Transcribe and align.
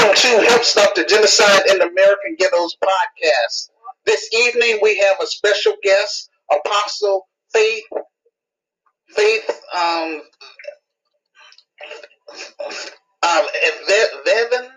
Welcome 0.00 0.16
to 0.16 0.48
Help 0.48 0.64
Stop 0.64 0.94
the 0.94 1.04
Genocide 1.04 1.66
in 1.68 1.82
American 1.82 2.34
Ghettos 2.38 2.74
podcast. 2.82 3.68
This 4.06 4.30
evening 4.32 4.78
we 4.80 4.96
have 4.96 5.20
a 5.22 5.26
special 5.26 5.74
guest, 5.82 6.30
Apostle 6.50 7.28
Faith 7.52 7.84
Faith 9.10 9.60
um, 9.76 10.22
um 13.22 13.46
Vevin. 14.24 14.68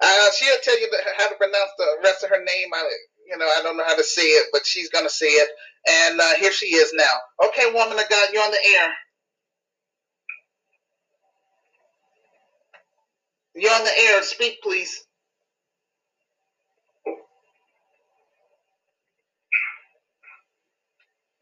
Uh, 0.00 0.30
she'll 0.38 0.54
tell 0.62 0.80
you 0.80 0.88
how 1.18 1.28
to 1.28 1.34
pronounce 1.34 1.70
the 1.76 1.86
rest 2.04 2.22
of 2.22 2.30
her 2.30 2.44
name. 2.44 2.68
I, 2.72 2.88
you 3.28 3.38
know, 3.38 3.46
I 3.46 3.60
don't 3.64 3.76
know 3.76 3.84
how 3.84 3.96
to 3.96 4.04
say 4.04 4.22
it, 4.22 4.50
but 4.52 4.64
she's 4.64 4.88
gonna 4.90 5.10
say 5.10 5.26
it. 5.26 5.48
And 5.90 6.20
uh, 6.20 6.34
here 6.38 6.52
she 6.52 6.66
is 6.66 6.92
now. 6.94 7.48
Okay, 7.48 7.72
woman 7.72 7.98
of 7.98 8.08
God, 8.08 8.28
you're 8.32 8.44
on 8.44 8.52
the 8.52 8.78
air. 8.78 8.88
You're 13.54 13.74
on 13.74 13.84
the 13.84 13.98
air. 14.10 14.22
Speak, 14.24 14.60
please. 14.62 15.04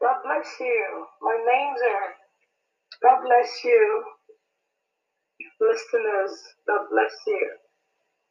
God 0.01 0.17
bless 0.25 0.47
you. 0.59 1.05
My 1.21 1.37
name's 1.37 1.81
Aaron. 1.81 2.15
God 3.03 3.19
bless 3.25 3.49
you. 3.65 4.03
Listeners, 5.61 6.33
God 6.67 6.87
bless 6.91 7.13
you. 7.27 7.49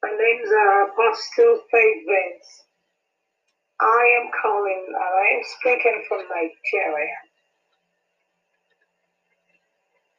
My 0.02 0.10
name's 0.10 0.50
uh, 0.50 0.86
Apostle 0.92 1.60
Faith 1.72 2.02
Vince. 2.06 2.48
I 3.80 4.20
am 4.22 4.30
calling, 4.42 4.86
uh, 4.94 5.00
I 5.00 5.26
am 5.36 5.42
speaking 5.60 6.04
from 6.08 6.20
Nigeria. 6.30 7.16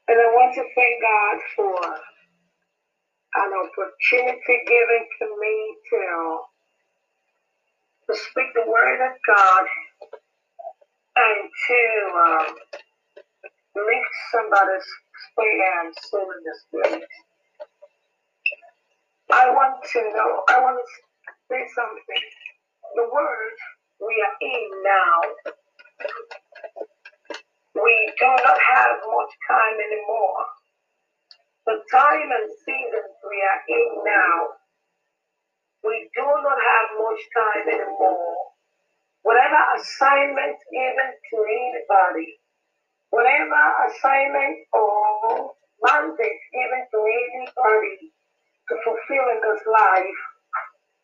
And 0.10 0.20
I 0.20 0.28
want 0.36 0.56
to 0.56 0.64
thank 0.76 0.96
God 1.02 1.38
for 1.56 1.80
an 3.36 3.52
opportunity 3.54 4.58
given 4.68 5.04
to 5.20 5.26
me 5.40 5.56
to, 5.92 6.02
to 8.08 8.14
speak 8.20 8.50
the 8.56 8.70
word 8.70 9.00
of 9.06 9.14
God 9.28 9.66
and 11.18 11.50
to 11.50 11.82
um, 12.20 12.56
lift 13.76 14.14
somebody's 14.32 14.88
spirit 15.32 15.62
and 15.86 15.96
soul 16.10 16.28
in 16.32 16.42
the 16.44 16.56
spirit. 16.68 17.10
I 19.32 19.50
want 19.52 19.84
to 19.94 20.02
know, 20.16 20.44
I 20.50 20.62
want 20.62 20.78
to 20.80 20.88
say 21.52 21.64
something. 21.76 22.26
The 22.96 23.08
word 23.14 23.56
we 24.02 24.16
are 24.24 24.38
in 24.42 24.70
now, 24.84 25.20
we 27.84 28.14
do 28.20 28.28
not 28.28 28.60
have 28.60 28.98
much 29.06 29.34
time 29.50 29.78
anymore 29.80 30.46
the 31.66 31.78
time 31.92 32.30
and 32.30 32.48
seasons 32.66 33.14
we 33.22 33.38
are 33.38 33.62
in 33.70 33.92
now, 34.06 34.38
we 35.84 36.10
do 36.14 36.26
not 36.26 36.58
have 36.58 36.90
much 36.98 37.22
time 37.34 37.66
anymore. 37.70 38.38
Whatever 39.22 39.62
assignment 39.78 40.58
given 40.74 41.12
to 41.14 41.38
anybody, 41.46 42.42
whatever 43.10 43.62
assignment 43.86 44.66
or 44.74 45.54
mandate 45.86 46.42
given 46.54 46.82
to 46.90 47.00
anybody 47.06 48.10
to 48.70 48.74
fulfill 48.82 49.26
in 49.30 49.40
this 49.46 49.62
life, 49.70 50.20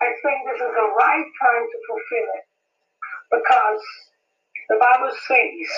I 0.01 0.09
think 0.21 0.37
this 0.45 0.61
is 0.61 0.73
the 0.73 0.89
right 0.97 1.29
time 1.41 1.65
to 1.69 1.77
fulfill 1.85 2.29
it. 2.37 2.45
Because 3.29 3.83
the 4.69 4.77
Bible 4.81 5.13
says, 5.13 5.69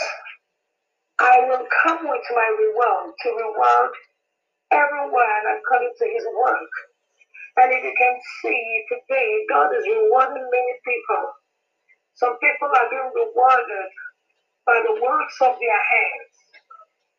I 1.20 1.40
will 1.48 1.68
come 1.84 2.08
with 2.08 2.26
my 2.32 2.50
reward 2.60 3.12
to 3.16 3.30
reward 3.32 3.92
everyone 4.72 5.44
according 5.60 5.94
to 6.00 6.06
his 6.06 6.26
work. 6.38 6.74
And 7.58 7.72
if 7.74 7.84
you 7.84 7.94
can 7.98 8.16
see 8.42 8.64
today, 8.90 9.32
God 9.50 9.70
is 9.76 9.86
rewarding 9.86 10.48
many 10.50 10.76
people. 10.86 11.26
Some 12.16 12.38
people 12.40 12.70
are 12.70 12.90
being 12.92 13.12
rewarded 13.16 13.92
by 14.66 14.82
the 14.86 15.02
works 15.02 15.38
of 15.42 15.56
their 15.60 15.84
hands. 15.84 16.36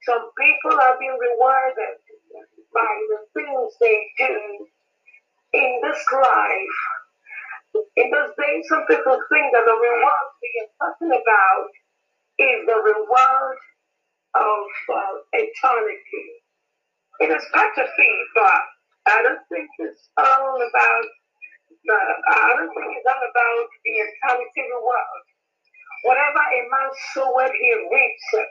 Some 0.05 0.31
people 0.39 0.79
are 0.81 0.99
being 1.01 1.19
rewarded 1.19 1.97
by 2.75 2.93
the 3.11 3.19
things 3.35 3.75
they 3.81 4.01
do 4.19 4.67
in 5.55 5.81
this 5.83 6.03
life. 6.13 6.79
In 7.97 8.11
those 8.11 8.33
days, 8.39 8.65
some 8.69 8.87
people 8.89 9.19
think 9.33 9.53
that 9.53 9.65
the 9.67 9.75
reward 9.77 10.27
we 10.43 10.51
are 10.63 10.73
talking 10.91 11.13
about 11.13 11.69
is 12.39 12.67
the 12.67 12.79
reward 12.85 13.59
of 14.37 14.65
uh, 14.95 15.17
eternity. 15.35 16.40
It 17.21 17.31
is 17.33 17.45
good 17.55 17.73
to 17.77 17.85
see, 17.97 18.15
but 18.37 18.61
I 19.09 19.23
don't 19.23 19.41
think 19.49 19.69
it's 19.81 20.11
all 20.19 20.57
about 20.61 21.07
the, 21.71 21.99
I 22.33 22.51
don't 22.59 22.73
think 22.75 22.93
it's 22.97 23.09
all 23.09 23.25
about 23.25 23.67
the 23.85 23.95
entirety 24.05 24.63
of 24.67 24.71
the 24.77 24.83
world. 24.85 25.25
Whatever 26.05 26.41
a 26.41 26.61
man 26.71 26.91
soweth, 27.15 27.53
he 27.55 27.71
reaps 27.93 28.29
it. 28.35 28.51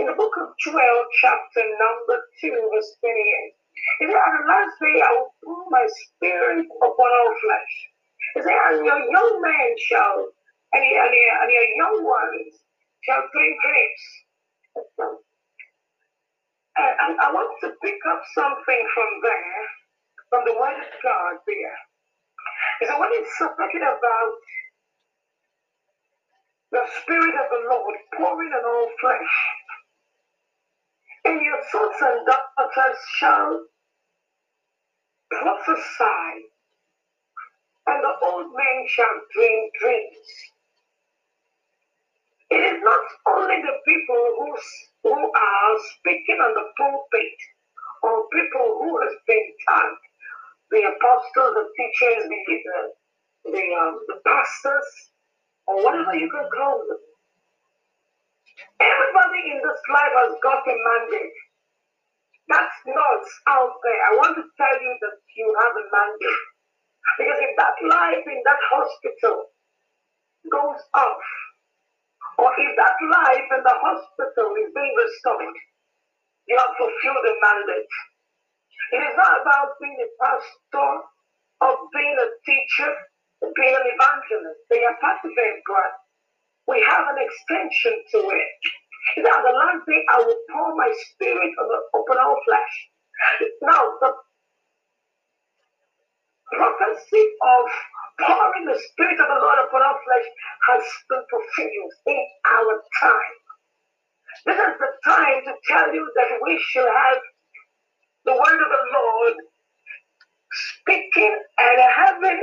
In 0.00 0.06
the 0.06 0.14
book 0.18 0.34
of 0.42 0.54
Joel, 0.64 1.04
chapter 1.22 1.62
number 1.78 2.18
2, 2.42 2.50
verse 2.50 2.90
28, 3.00 3.14
it 4.02 4.08
says, 4.10 4.16
On 4.16 4.32
the 4.42 4.44
last 4.48 4.74
day 4.82 4.96
I 5.04 5.10
will 5.14 5.30
pour 5.44 5.64
my 5.70 5.86
spirit 5.86 6.66
upon 6.66 7.10
all 7.14 7.34
flesh. 7.44 7.74
It 8.36 8.42
says, 8.44 8.58
And 8.74 8.86
your 8.86 9.00
young 9.06 9.32
men 9.42 9.70
shall, 9.88 10.30
and 10.74 10.82
your, 10.84 11.02
and 11.06 11.14
your, 11.14 11.34
and 11.42 11.50
your 11.52 11.68
young 11.78 11.98
ones 12.04 12.54
shall 13.06 13.24
drink 13.32 13.56
grapes 13.62 14.06
and 16.78 17.20
I 17.20 17.32
want 17.32 17.52
to 17.62 17.70
pick 17.82 17.98
up 18.10 18.22
something 18.34 18.82
from 18.94 19.10
there, 19.22 19.62
from 20.30 20.42
the 20.46 20.54
Word 20.54 20.78
of 20.80 20.92
God 21.02 21.36
there. 21.46 21.78
So 22.88 23.00
when 23.00 23.10
it's 23.12 23.38
talking 23.38 23.82
about 23.82 24.32
the 26.72 26.82
Spirit 27.02 27.34
of 27.34 27.48
the 27.50 27.62
Lord 27.70 27.96
pouring 28.16 28.52
on 28.52 28.64
all 28.64 28.90
flesh, 29.00 29.34
and 31.26 31.40
your 31.42 31.58
sons 31.72 31.96
and 32.02 32.26
daughters 32.26 32.98
shall 33.18 33.60
prophesy, 35.30 36.48
and 37.88 38.04
the 38.04 38.14
old 38.26 38.46
men 38.56 38.86
shall 38.88 39.16
dream 39.34 39.70
dreams. 39.80 40.28
It 42.50 42.62
is 42.76 42.80
not 42.82 43.00
only 43.28 43.62
the 43.62 43.76
people 43.86 44.24
who 44.38 44.56
who 45.02 45.14
are 45.14 45.74
speaking 45.98 46.38
on 46.38 46.54
the 46.54 46.66
pulpit 46.78 47.38
or 48.02 48.26
people 48.30 48.66
who 48.82 48.90
have 49.02 49.18
been 49.26 49.48
taught, 49.68 50.00
the 50.70 50.82
apostles, 50.82 51.52
the 51.58 51.66
teachers, 51.76 52.22
the, 52.28 52.38
the, 52.48 53.52
the, 53.52 53.64
um, 53.78 54.00
the 54.08 54.18
pastors, 54.26 54.88
or 55.66 55.82
whatever 55.84 56.14
you 56.14 56.30
can 56.30 56.46
call 56.50 56.78
them. 56.88 57.02
Everybody 58.80 59.40
in 59.54 59.58
this 59.62 59.82
life 59.90 60.14
has 60.18 60.34
got 60.42 60.66
a 60.66 60.74
mandate. 60.74 61.38
That's 62.48 62.78
not 62.86 63.22
out 63.48 63.74
there. 63.82 64.00
I 64.10 64.12
want 64.18 64.34
to 64.36 64.44
tell 64.58 64.76
you 64.82 64.92
that 65.02 65.16
you 65.36 65.46
have 65.62 65.74
a 65.74 65.86
mandate. 65.90 66.42
Because 67.18 67.38
if 67.42 67.52
that 67.58 67.76
life 67.86 68.24
in 68.26 68.40
that 68.44 68.62
hospital 68.70 69.46
goes 70.50 70.82
off, 70.94 71.22
or 72.42 72.50
if 72.58 72.72
that 72.76 72.98
life 73.06 73.48
in 73.54 73.62
the 73.62 73.76
hospital 73.78 74.48
is 74.58 74.70
being 74.74 74.94
restored, 74.98 75.56
you 76.50 76.56
have 76.58 76.74
fulfilled 76.78 77.22
the 77.24 77.34
mandate. 77.38 77.94
It 78.92 79.02
is 79.02 79.16
not 79.18 79.42
about 79.42 79.78
being 79.80 79.98
a 79.98 80.10
pastor 80.18 80.92
or 81.62 81.72
being 81.94 82.16
a 82.18 82.28
teacher 82.46 82.92
or 83.42 83.50
being 83.54 83.74
an 83.74 83.86
evangelist. 83.86 84.60
They 84.70 84.82
are 84.84 84.98
part 85.00 85.22
of 85.24 85.32
it, 85.32 85.58
God. 85.68 85.92
We 86.68 86.80
have 86.82 87.06
an 87.10 87.18
extension 87.20 87.94
to 88.14 88.20
it. 88.30 88.52
That 89.24 89.42
the 89.44 89.54
last 89.54 89.82
day 89.88 90.02
I 90.10 90.18
will 90.22 90.38
pour 90.52 90.76
my 90.76 90.90
spirit 90.94 91.52
upon 91.58 92.18
all 92.22 92.38
flesh. 92.46 92.74
Now, 93.62 93.82
the 94.00 94.10
prophecy 96.56 97.24
of 97.42 97.62
pouring 98.26 98.66
the 98.66 98.78
Spirit 98.92 99.20
of 99.20 99.28
the 99.28 99.40
Lord 99.42 99.58
upon 99.68 99.82
our 99.82 99.98
flesh 100.04 100.28
has 100.70 100.84
been 101.10 101.24
fulfilled 101.30 101.94
in 102.06 102.22
our 102.46 102.74
time. 103.02 103.36
This 104.46 104.58
is 104.58 104.74
the 104.80 104.92
time 105.04 105.40
to 105.46 105.54
tell 105.68 105.94
you 105.94 106.04
that 106.16 106.38
we 106.42 106.60
should 106.70 106.88
have 106.88 107.20
the 108.26 108.32
word 108.34 108.60
of 108.62 108.70
the 108.70 108.84
Lord 108.94 109.34
speaking 110.80 111.36
and 111.58 111.78
having 111.96 112.40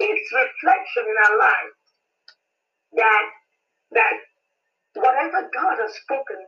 its 0.00 0.26
reflection 0.32 1.04
in 1.08 1.16
our 1.26 1.38
lives. 1.38 1.78
That 2.94 3.26
that 3.92 4.16
whatever 4.96 5.48
God 5.54 5.76
has 5.80 5.94
spoken 6.02 6.38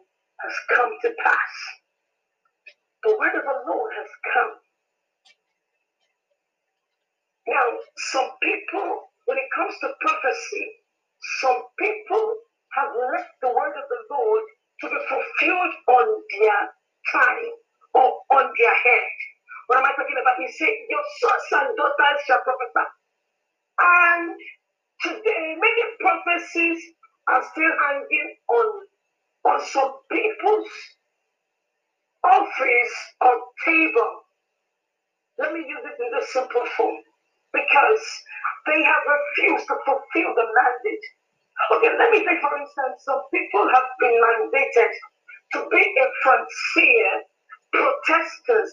has 0.41 0.55
come 0.77 0.93
to 1.03 1.11
pass. 1.25 1.55
The 3.05 3.17
word 3.19 3.37
of 3.37 3.45
the 3.45 3.59
Lord 3.71 3.93
has 3.99 4.11
come 4.35 4.53
now, 7.49 7.67
some 8.13 8.31
people, 8.43 9.11
when 9.27 9.39
it 9.39 9.49
comes 9.57 9.75
to 9.83 9.89
prophecy, 10.01 10.67
some 11.43 11.63
people 11.79 12.35
have 12.75 12.91
left 13.13 13.31
the 13.43 13.49
word 13.49 13.75
of 13.77 13.87
the 13.91 14.03
Lord 14.15 14.43
to 14.83 14.87
be 14.91 14.99
fulfilled 15.09 15.75
on 15.89 16.07
their 16.41 16.63
time 17.13 17.51
or 17.95 18.21
on 18.39 18.53
their 18.59 18.75
head 18.75 19.09
What 19.69 19.79
am 19.79 19.87
I 19.87 19.93
talking 19.97 20.19
about? 20.21 20.37
He 20.39 20.49
said, 20.53 20.75
Your 20.91 21.05
sons 21.21 21.65
and 21.65 21.77
daughters 21.77 22.21
shall 22.27 22.41
prophesy. 22.45 22.87
And 23.81 24.37
today, 25.03 25.57
many 25.61 25.85
prophecies 26.01 26.81
are 27.29 27.43
still 27.53 27.73
hanging 27.89 28.37
on, 28.51 28.69
on 29.53 29.67
some 29.67 29.93
people's 30.13 30.69
office 32.25 32.95
or 33.23 33.35
table. 33.65 34.13
Let 35.39 35.53
me 35.55 35.61
use 35.61 35.85
it 35.85 36.03
in 36.03 36.11
the 36.19 36.27
simple 36.27 36.67
form 36.77 36.97
because 37.53 38.05
they 38.67 38.83
have 38.83 39.05
refused 39.07 39.67
to 39.69 39.77
fulfill 39.85 40.35
the 40.35 40.47
mandate. 40.55 41.07
Okay, 41.77 41.93
let 41.99 42.11
me 42.11 42.25
take 42.25 42.41
for 42.41 42.57
instance, 42.57 43.03
some 43.05 43.23
people 43.33 43.69
have 43.75 43.89
been 44.01 44.17
mandated 44.21 44.93
to 45.55 45.69
be 45.71 45.83
a 45.83 46.07
frontier 46.23 47.23
protesters, 47.73 48.73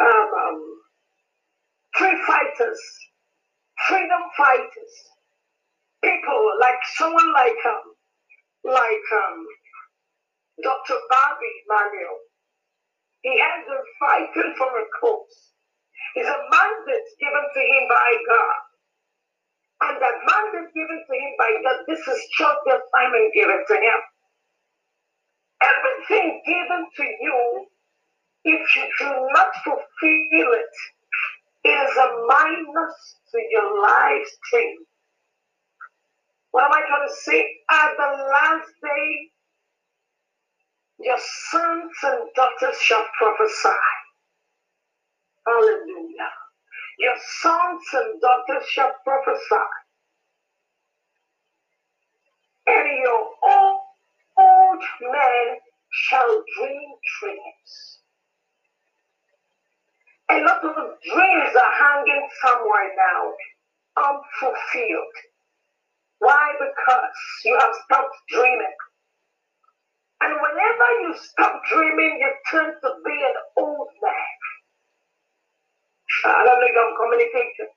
um, 0.00 0.28
um, 0.42 0.60
free 1.94 2.18
fighters, 2.26 2.80
freedom 3.88 4.22
fighters, 4.36 4.92
people 6.02 6.52
like 6.60 6.80
someone 6.96 7.32
like 7.34 7.60
um, 7.66 7.84
like 8.64 9.08
um, 9.14 9.46
Dr. 10.62 10.96
Bobby 11.10 11.52
Manuel. 11.68 12.18
He 13.22 13.38
has 13.38 13.64
been 13.66 13.84
fighting 14.00 14.54
for 14.58 14.68
a 14.68 14.84
cause. 15.00 15.52
It's 16.16 16.28
a 16.28 16.40
mandate 16.50 17.08
given 17.20 17.46
to 17.54 17.60
him 17.60 17.84
by 17.88 18.10
God. 18.28 18.56
And 19.82 20.02
that 20.02 20.16
mandate 20.26 20.74
given 20.74 21.00
to 21.06 21.14
him 21.14 21.32
by 21.38 21.50
God, 21.62 21.78
this 21.88 22.00
is 22.00 22.20
just 22.38 22.58
the 22.66 22.80
assignment 22.80 23.34
given 23.34 23.64
to 23.68 23.74
him. 23.74 24.00
Everything 25.62 26.42
given 26.46 26.86
to 26.96 27.04
you, 27.04 27.66
if 28.44 28.76
you 28.76 28.84
do 29.00 29.10
not 29.34 29.48
fulfill 29.64 30.50
it, 30.54 30.74
it 31.64 31.70
is 31.70 31.96
a 31.96 32.08
minus 32.28 32.96
to 33.32 33.38
your 33.50 33.82
life 33.82 34.26
stream. 34.46 34.76
What 36.52 36.64
am 36.66 36.72
I 36.72 36.82
trying 36.88 37.08
to 37.08 37.14
say? 37.14 37.46
At 37.70 37.92
the 37.96 38.24
last 38.32 38.70
day, 38.82 39.30
your 41.00 41.18
sons 41.50 41.92
and 42.04 42.20
daughters 42.36 42.80
shall 42.82 43.04
prophesy. 43.18 43.97
Hallelujah. 45.48 46.32
Your 47.00 47.16
sons 47.40 47.82
and 47.94 48.20
daughters 48.20 48.68
shall 48.70 48.92
prophesy. 49.04 49.70
And 52.68 52.88
your 53.02 53.30
old, 53.44 53.80
old 54.38 54.84
men 55.02 55.56
shall 55.90 56.44
dream 56.58 56.90
dreams. 57.20 58.00
A 60.30 60.40
lot 60.42 60.64
of 60.64 60.74
dreams 60.74 61.56
are 61.56 61.74
hanging 61.80 62.28
somewhere 62.42 62.92
now, 62.96 63.32
unfulfilled. 63.96 65.16
Why? 66.20 66.52
Because 66.58 67.10
you 67.44 67.58
have 67.58 67.74
stopped 67.86 68.16
dreaming. 68.30 68.76
And 70.22 70.34
whenever 70.34 70.88
you 71.02 71.14
stop 71.18 71.62
dreaming, 71.72 72.18
you 72.20 72.32
turn 72.50 72.74
to 72.82 72.90
be 73.04 73.12
an 73.12 73.36
old 73.58 73.88
man. 74.02 74.57
I 76.26 76.44
don't 76.44 76.60
think 76.60 76.76
I'm 76.76 76.94
communicating. 77.00 77.70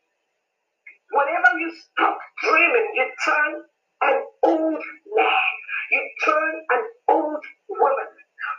Whenever 1.11 1.59
you 1.59 1.71
stop 1.75 2.17
dreaming, 2.43 2.88
you 2.95 3.05
turn 3.25 3.53
an 4.03 4.23
old 4.43 4.83
man. 5.15 5.51
You 5.91 6.01
turn 6.25 6.53
an 6.71 6.83
old 7.09 7.43
woman 7.69 8.07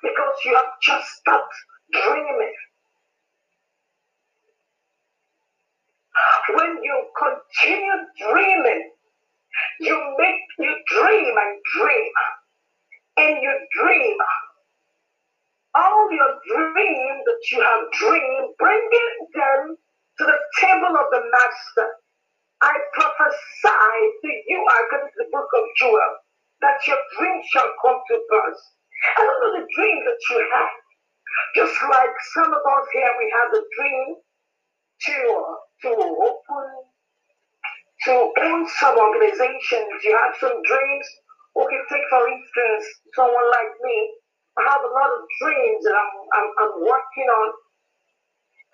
because 0.03 0.37
you 0.45 0.57
have 0.57 0.73
just 0.83 1.07
stopped 1.21 1.55
dreaming. 1.93 2.55
When 6.55 6.83
you 6.83 7.05
continue 7.19 7.99
dreaming, 8.31 8.91
you 9.81 10.17
make 10.19 10.41
you 10.59 10.75
dream 10.89 11.35
and 11.39 11.61
dream 11.77 12.13
and 13.19 13.43
you 13.43 13.55
dream 13.83 14.17
all 15.75 16.13
your 16.13 16.33
dreams 16.47 17.23
that 17.27 17.43
you 17.53 17.61
have 17.61 17.85
dreamed, 17.99 18.51
bringing 18.59 19.15
them 19.35 19.77
to 20.19 20.23
the 20.25 20.39
table 20.61 20.93
of 20.97 21.07
the 21.13 21.23
Master. 21.31 21.89
I 22.63 22.75
prophesy 22.95 23.97
to 24.23 24.31
you, 24.49 24.61
to 24.69 24.99
the 25.19 25.27
book 25.33 25.49
of 25.55 25.65
Joel, 25.79 26.15
that 26.63 26.79
your 26.87 26.99
dreams 27.19 27.47
shall 27.53 27.71
come 27.85 27.99
to 28.09 28.17
pass. 28.31 28.59
I 29.19 29.23
don't 29.27 29.41
know 29.43 29.61
the 29.61 29.69
dream 29.77 29.99
that 30.05 30.21
you 30.31 30.39
have. 30.55 30.75
Just 31.57 31.77
like 31.83 32.15
some 32.35 32.53
of 32.53 32.61
us 32.63 32.87
here, 32.93 33.13
we 33.19 33.33
have 33.41 33.51
the 33.53 33.65
dream 33.79 34.09
to, 35.07 35.19
to 35.83 35.91
open, 35.91 36.69
to 38.07 38.13
own 38.43 38.69
some 38.81 38.99
organizations. 38.99 40.05
You 40.05 40.19
have 40.19 40.35
some 40.41 40.63
dreams. 40.63 41.07
Okay, 41.57 41.81
take 41.91 42.07
for 42.11 42.29
instance, 42.29 42.85
someone 43.17 43.49
like 43.51 43.73
me 43.83 43.99
I 44.59 44.63
have 44.69 44.83
a 44.85 44.93
lot 44.93 45.11
of 45.17 45.21
dreams 45.41 45.85
that 45.85 45.97
I'm, 45.97 46.13
I'm, 46.37 46.49
I'm 46.61 46.75
working 46.85 47.29
on 47.29 47.49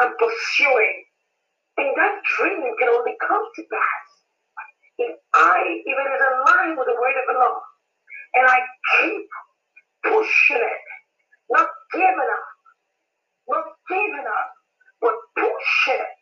and 0.00 0.12
pursuing. 0.19 1.04
And 1.78 1.90
that 1.96 2.14
dream 2.36 2.62
can 2.78 2.88
only 2.90 3.14
come 3.26 3.44
to 3.56 3.62
pass 3.70 4.06
if 4.98 5.14
I, 5.34 5.58
if 5.86 5.96
it 5.96 6.08
is 6.10 6.22
line 6.46 6.76
with 6.76 6.86
the 6.86 6.98
word 6.98 7.16
of 7.19 7.26
the 7.30 7.38
Lord. 7.38 7.62
And 8.34 8.46
I 8.46 8.58
keep 8.98 9.26
pushing 10.04 10.62
it, 10.62 10.84
not 11.50 11.69
giving 11.92 12.31
up, 12.32 12.48
not 13.48 13.66
giving 13.88 14.26
up, 14.28 14.50
but 15.00 15.14
pushing 15.36 16.02
it. 16.02 16.16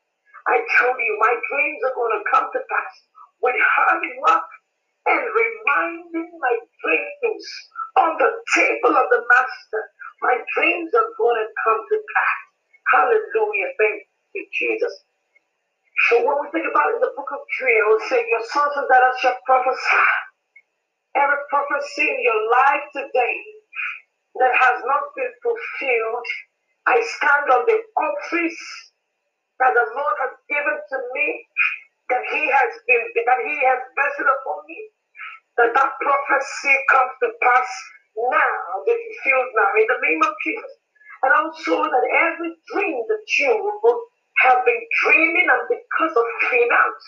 I 0.49 0.61
tell 0.79 0.94
you, 1.00 1.19
my 1.20 1.35
dreams 1.50 1.81
are 1.87 1.97
going 1.97 2.14
to 2.19 2.25
come 2.31 2.47
to 2.52 2.61
pass 2.61 2.93
with 3.43 3.56
hard 3.59 4.02
work 4.23 4.49
and 5.09 5.23
reminding 5.25 6.31
my 6.38 6.55
dreams 6.85 7.47
on 7.99 8.11
the 8.19 8.31
table 8.55 8.95
of 8.97 9.07
the 9.11 9.23
Master. 9.29 9.83
My 10.23 10.37
dreams 10.57 10.93
are 10.95 11.11
going 11.19 11.39
to 11.41 11.49
come 11.65 11.81
to 11.81 11.97
pass. 11.99 12.41
Hallelujah. 12.93 13.71
Thank 13.79 14.05
you, 14.35 14.45
Jesus. 14.55 14.95
So 16.11 16.25
when 16.25 16.37
we 16.43 16.47
think 16.53 16.67
about 16.71 16.93
in 16.95 17.01
the 17.01 17.13
book 17.17 17.31
of 17.33 17.43
Joel, 17.61 17.97
it 17.99 18.05
say, 18.09 18.21
Your 18.29 18.45
sons 18.53 18.75
and 18.77 18.89
daughters 18.89 19.19
shall 19.21 19.39
prophesy. 19.47 20.07
Every 21.17 21.43
prophecy 21.51 22.07
in 22.09 22.21
your 22.23 22.43
life 22.53 22.87
today 22.95 23.37
that 24.41 24.55
has 24.55 24.79
not 24.87 25.05
been 25.17 25.33
fulfilled, 25.43 26.27
I 26.87 27.01
stand 27.03 27.47
on 27.53 27.65
the 27.67 27.79
office 27.99 28.63
that 29.61 29.73
the 29.75 29.87
Lord 29.97 30.17
has 30.25 30.35
given 30.50 30.76
to 30.79 30.99
me, 31.15 31.29
that 32.11 32.25
He 32.33 32.43
has 32.49 32.73
been, 32.88 33.05
that 33.26 33.41
He 33.47 33.57
has 33.67 33.81
vested 33.97 34.29
upon 34.29 34.59
me, 34.69 34.81
that 35.59 35.71
that 35.75 35.93
prophecy 36.01 36.75
comes 36.91 37.13
to 37.23 37.29
pass 37.43 37.69
now, 38.17 38.85
be 38.87 38.95
fulfilled 38.95 39.53
now, 39.57 39.71
in 39.79 39.87
the 39.89 40.01
name 40.05 40.23
of 40.25 40.35
Jesus. 40.45 40.73
And 41.25 41.33
also 41.35 41.77
that 41.89 42.07
every 42.31 42.53
dream 42.73 42.99
that 43.09 43.27
you 43.39 43.55
have 44.49 44.61
been 44.67 44.85
dreaming 45.05 45.49
and 45.49 45.65
because 45.71 46.15
of 46.17 46.27
finance, 46.51 47.05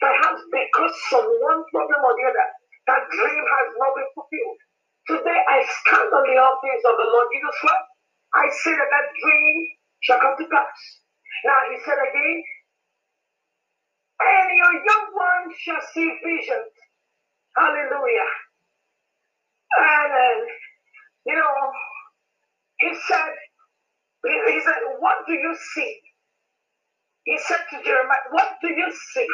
perhaps 0.00 0.42
because 0.50 0.98
of 1.18 1.24
one 1.42 1.62
problem 1.70 2.00
or 2.04 2.14
the 2.16 2.26
other, 2.30 2.48
that 2.88 3.02
dream 3.12 3.44
has 3.44 3.68
not 3.78 3.92
been 3.96 4.10
fulfilled. 4.16 4.60
Today 5.08 5.40
I 5.48 5.58
stand 5.84 6.10
on 6.12 6.24
the 6.26 6.38
office 6.40 6.82
of 6.86 6.96
the 6.98 7.08
Lord 7.10 7.28
Jesus 7.34 7.56
Christ. 7.60 7.88
I 8.34 8.46
say 8.64 8.74
that 8.74 8.90
that 8.90 9.08
dream 9.20 9.56
shall 10.02 10.20
come 10.20 10.36
to 10.38 10.46
pass. 10.48 10.78
Now 11.46 11.60
he 11.72 11.76
said 11.84 11.98
again, 12.00 12.38
and 14.20 14.48
your 14.56 14.74
young 14.84 15.06
ones 15.14 15.52
shall 15.60 15.82
see 15.94 16.08
visions 16.24 16.72
Hallelujah. 17.56 18.30
And, 19.78 20.42
you 21.26 21.36
know, 21.36 21.56
he 22.80 22.90
said, 23.08 23.32
he 24.24 24.60
said, 24.64 24.74
what 25.00 25.26
do 25.26 25.34
you 25.34 25.56
see? 25.74 25.96
He 27.24 27.38
said 27.38 27.60
to 27.70 27.84
Jeremiah, 27.84 28.28
what 28.32 28.56
do 28.62 28.68
you 28.68 28.92
see? 29.14 29.28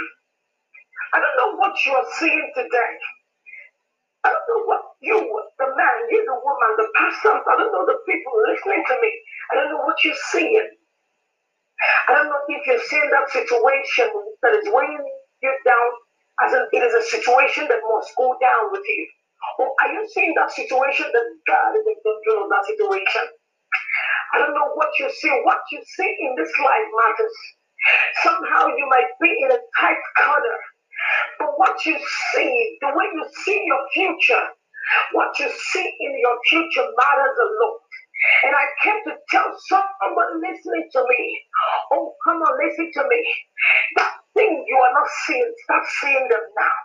I 1.14 1.20
don't 1.20 1.36
know 1.38 1.56
what 1.58 1.74
you 1.86 1.92
are 1.94 2.06
seeing 2.18 2.52
today. 2.56 2.92
I 4.24 4.30
don't 4.30 4.48
know 4.50 4.64
what 4.66 4.82
you, 5.00 5.16
the 5.58 5.66
man, 5.76 5.96
you, 6.10 6.24
the 6.26 6.38
woman, 6.44 6.70
the 6.78 6.88
pastor, 6.98 7.32
I 7.40 7.56
don't 7.58 7.72
know 7.72 7.86
the 7.86 7.98
people 8.06 8.32
listening 8.50 8.84
to 8.88 8.96
me. 9.02 9.12
I 9.52 9.56
don't 9.56 9.70
know 9.72 9.84
what 9.84 9.96
you're 10.04 10.18
seeing. 10.32 10.68
I 12.08 12.14
don't 12.14 12.28
know 12.28 12.42
if 12.48 12.66
you're 12.66 12.86
seeing 12.90 13.10
that 13.10 13.30
situation 13.30 14.08
that 14.42 14.54
is 14.54 14.68
weighing 14.72 15.06
you 15.42 15.52
down 15.66 15.90
as 16.44 16.52
in, 16.52 16.64
it 16.72 16.82
is 16.82 16.94
a 16.94 17.04
situation 17.08 17.66
that 17.68 17.82
must 17.82 18.14
go 18.16 18.36
down 18.40 18.70
with 18.70 18.84
you. 18.86 19.06
Or 19.58 19.74
are 19.82 19.92
you 19.92 20.06
seeing 20.12 20.34
that 20.34 20.52
situation 20.52 21.06
that 21.10 21.26
God 21.46 21.70
is 21.78 21.86
in 21.86 21.98
control 22.02 22.44
of 22.44 22.50
that 22.50 22.66
situation? 22.66 23.26
I 24.34 24.38
don't 24.38 24.54
know 24.54 24.70
what 24.74 24.90
you 24.98 25.10
see. 25.10 25.32
What 25.44 25.62
you 25.72 25.80
see 25.96 26.10
in 26.20 26.34
this 26.36 26.52
life 26.58 26.88
matters. 26.96 27.36
Somehow 28.22 28.66
you 28.66 28.86
might 28.90 29.10
be 29.20 29.30
in 29.44 29.50
a 29.52 29.60
tight 29.78 30.02
corner, 30.18 30.58
but 31.38 31.58
what 31.58 31.86
you 31.86 31.96
see, 32.34 32.78
the 32.80 32.88
way 32.88 33.06
you 33.14 33.24
see 33.44 33.62
your 33.64 33.82
future, 33.94 34.44
what 35.12 35.38
you 35.38 35.48
see 35.72 35.86
in 36.00 36.18
your 36.18 36.36
future 36.48 36.86
matters 36.98 37.36
a 37.38 37.48
lot. 37.64 37.78
And 38.44 38.54
I 38.56 38.66
came 38.82 39.00
to 39.06 39.14
tell 39.30 39.46
someone 39.68 40.42
listening 40.42 40.88
to 40.92 41.04
me, 41.08 41.40
oh, 41.92 42.14
come 42.24 42.42
on, 42.42 42.58
listen 42.66 42.90
to 42.94 43.08
me. 43.08 43.34
That 43.96 44.14
thing 44.38 44.64
you 44.70 44.78
are 44.78 44.94
not 44.94 45.10
seeing, 45.26 45.50
start 45.66 45.84
seeing 46.00 46.26
them 46.30 46.44
now. 46.54 46.78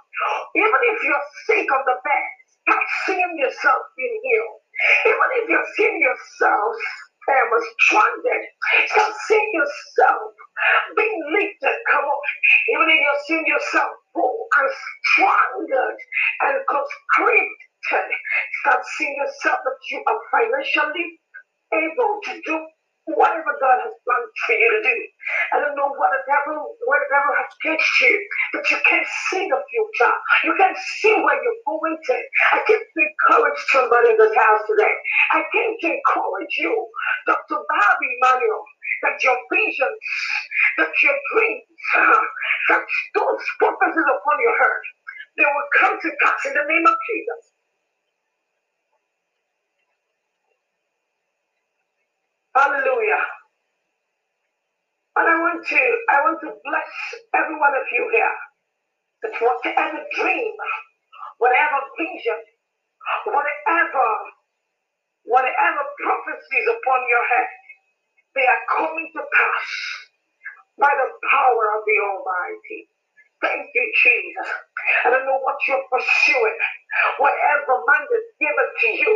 Even 0.57 0.81
if 0.89 0.97
you're 1.05 1.27
sick 1.45 1.69
of 1.69 1.81
the 1.85 1.97
bed, 2.01 2.27
start 2.65 2.85
seeing 3.05 3.33
yourself 3.37 3.81
being 3.97 4.17
healed. 4.25 4.59
Even 5.05 5.27
if 5.37 5.45
you're 5.49 5.71
seeing 5.77 6.01
yourself 6.01 6.73
and 7.29 7.45
was 7.53 7.65
stranded, 7.85 8.43
start 8.89 9.13
seeing 9.29 9.51
yourself 9.53 10.33
being 10.97 11.21
lifted. 11.37 11.77
Come 11.93 12.05
on. 12.09 12.21
Even 12.73 12.87
if 12.89 12.99
you're 12.99 13.23
seeing 13.29 13.45
yourself 13.45 13.91
full 14.17 14.47
and 14.57 14.69
stranded 15.13 15.97
and 16.49 16.55
conscripted, 16.65 18.09
start 18.65 18.81
seeing 18.97 19.15
yourself 19.15 19.59
that 19.61 19.79
you 19.91 20.01
are 20.01 20.21
financially 20.33 21.07
able 21.73 22.19
to 22.25 22.33
do 22.45 22.57
whatever 23.11 23.53
God 23.59 23.77
has 23.83 23.93
planned 24.05 24.31
for 24.47 24.55
you 24.55 24.69
to 24.71 24.81
do. 24.83 24.97
I 25.53 25.55
don't 25.61 25.75
know 25.75 25.91
what 25.95 26.11
the 26.15 26.23
devil, 26.27 26.77
where 26.87 27.01
the 27.03 27.11
devil 27.11 27.33
has 27.35 27.51
takes 27.63 27.89
you, 28.01 28.15
but 28.53 28.63
you 28.71 28.77
can't 28.87 29.07
see 29.31 29.45
the 29.49 29.59
future. 29.59 30.15
You 30.45 30.53
can't 30.57 30.77
see 31.01 31.15
where 31.19 31.39
you're 31.41 31.63
going 31.67 31.97
to. 31.99 32.17
I 32.53 32.59
came 32.67 32.79
to 32.81 33.01
encourage 33.03 33.59
somebody 33.71 34.09
in 34.15 34.17
this 34.19 34.35
house 34.37 34.63
today. 34.69 34.95
I 35.35 35.41
came 35.51 35.73
to 35.83 35.87
encourage 35.99 36.55
you, 36.59 36.73
Dr. 37.27 37.59
Bobby 37.67 38.11
Manuel, 38.21 38.63
that 39.03 39.17
your 39.23 39.37
visions, 39.51 39.99
that 40.79 40.91
your 41.03 41.17
dreams, 41.35 41.67
that 42.69 42.83
those 43.15 43.43
purposes 43.59 44.05
upon 44.07 44.37
your 44.41 44.57
heart, 44.57 44.83
they 45.37 45.45
will 45.45 45.69
come 45.79 45.95
to 46.01 46.09
pass 46.23 46.41
in 46.47 46.53
the 46.55 46.65
name 46.67 46.85
of 46.87 46.95
Jesus. 47.09 47.52
Hallelujah. 52.55 53.23
And 55.17 55.27
I 55.29 55.35
want 55.41 55.61
to, 55.67 55.81
I 56.09 56.17
want 56.25 56.39
to 56.41 56.51
bless 56.65 56.91
every 57.35 57.57
one 57.59 57.75
of 57.75 57.85
you 57.91 58.03
here. 58.13 58.37
That 59.23 59.33
whatever 59.41 59.99
dream, 60.15 60.53
whatever 61.39 61.79
vision, 61.99 62.39
whatever, 63.25 64.07
whatever 65.25 65.83
prophecies 66.03 66.67
upon 66.69 67.01
your 67.09 67.25
head, 67.29 67.51
they 68.35 68.45
are 68.47 68.63
coming 68.77 69.09
to 69.15 69.21
pass 69.23 69.67
by 70.79 70.91
the 70.93 71.09
power 71.31 71.65
of 71.77 71.81
the 71.85 71.97
Almighty. 72.03 72.89
Thank 73.43 73.67
you, 73.75 73.85
Jesus. 74.03 74.49
I 75.05 75.11
don't 75.11 75.27
know 75.27 75.39
what 75.43 75.59
you're 75.69 75.85
pursuing. 75.91 76.59
Whatever 77.19 77.75
man 77.85 78.03
is 78.09 78.27
given 78.41 78.69
to 78.81 78.89
you 78.89 79.15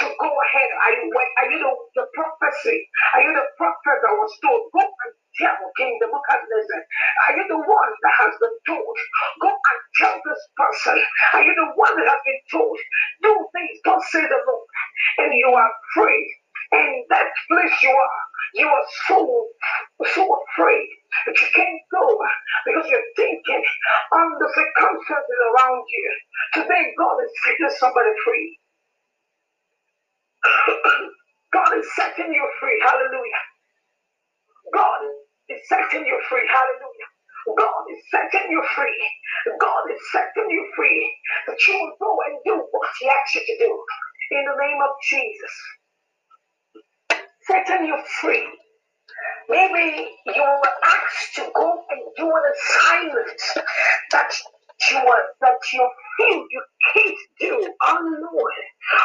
to 0.00 0.06
go 0.18 0.30
ahead. 0.32 0.70
Are 0.82 0.94
you, 0.98 1.06
are 1.12 1.48
you 1.52 1.60
the, 1.62 1.72
the 2.00 2.04
prophecy? 2.16 2.78
Are 3.14 3.22
you 3.22 3.32
the 3.36 3.46
prophet 3.58 3.98
that 4.02 4.14
was 4.18 4.32
told, 4.42 4.72
go 4.74 4.82
and 4.82 5.12
tell 5.38 5.60
King 5.78 6.00
Nebuchadnezzar? 6.02 6.82
Are 7.28 7.34
you 7.38 7.46
the 7.52 7.62
one 7.62 7.92
that 8.02 8.14
has 8.26 8.34
been 8.42 8.58
told, 8.66 8.96
go 9.42 9.50
and 9.54 9.80
tell 10.00 10.16
this 10.26 10.42
person? 10.58 10.98
Are 11.38 11.44
you 11.44 11.54
the 11.54 11.70
one 11.78 11.94
that 12.00 12.08
has 12.10 12.22
been 12.26 12.42
told, 12.50 12.78
do 13.22 13.32
things, 13.54 13.78
don't 13.84 14.04
say 14.10 14.22
the 14.26 14.40
Lord? 14.48 14.68
And 15.22 15.32
you 15.38 15.50
are 15.54 15.72
free. 15.94 16.24
In 16.74 17.04
that 17.10 17.28
place 17.50 17.76
you 17.82 17.90
are, 17.90 18.20
you 18.54 18.68
are 18.68 18.86
so, 19.08 19.48
so 20.14 20.22
afraid 20.24 20.88
that 21.26 21.36
you 21.40 21.48
can't 21.54 21.82
go 21.92 22.18
because 22.66 22.86
you're 22.90 23.10
thinking 23.16 23.64
on 24.14 24.28
the 24.38 24.48
circumstances 24.54 25.40
around 25.54 25.84
you. 25.88 26.08
Today, 26.54 26.92
God 26.98 27.16
is 27.24 27.32
setting 27.44 27.76
somebody 27.80 28.10
free. 28.24 28.58
God 31.54 31.72
is 31.78 31.86
setting 31.96 32.32
you 32.34 32.46
free. 32.60 32.80
Hallelujah. 32.84 33.42
God 34.74 35.00
is 35.50 35.60
setting 35.68 36.06
you 36.06 36.18
free. 36.28 36.46
Hallelujah. 36.48 37.08
God 37.58 37.84
is 37.92 38.00
setting 38.10 38.50
you 38.50 38.62
free. 38.76 39.02
God 39.60 39.84
is 39.92 40.00
setting 40.12 40.48
you 40.50 40.64
free 40.76 41.02
that 41.48 41.58
you 41.68 41.74
will 41.80 41.96
go 42.00 42.12
and 42.28 42.36
do 42.46 42.56
what 42.72 42.88
He 43.00 43.08
asks 43.08 43.36
you 43.36 43.42
to 43.46 43.56
do. 43.64 43.72
In 44.32 44.44
the 44.44 44.56
name 44.60 44.80
of 44.82 44.92
Jesus. 45.08 45.54
Setting 47.46 47.86
you 47.86 47.98
free. 48.20 48.48
Maybe 49.48 50.08
you 50.26 50.42
were 50.42 50.74
asked 50.84 51.36
to 51.36 51.50
go 51.54 51.84
and 51.90 52.00
do 52.16 52.26
an 52.26 52.44
assignment 52.54 53.40
that 54.12 54.30
you 54.90 54.98
are, 54.98 55.24
that 55.42 55.58
you 55.72 55.88
feel 56.18 56.46
you 56.50 56.62
can't 56.94 57.18
do 57.40 57.74
unknown. 57.82 58.56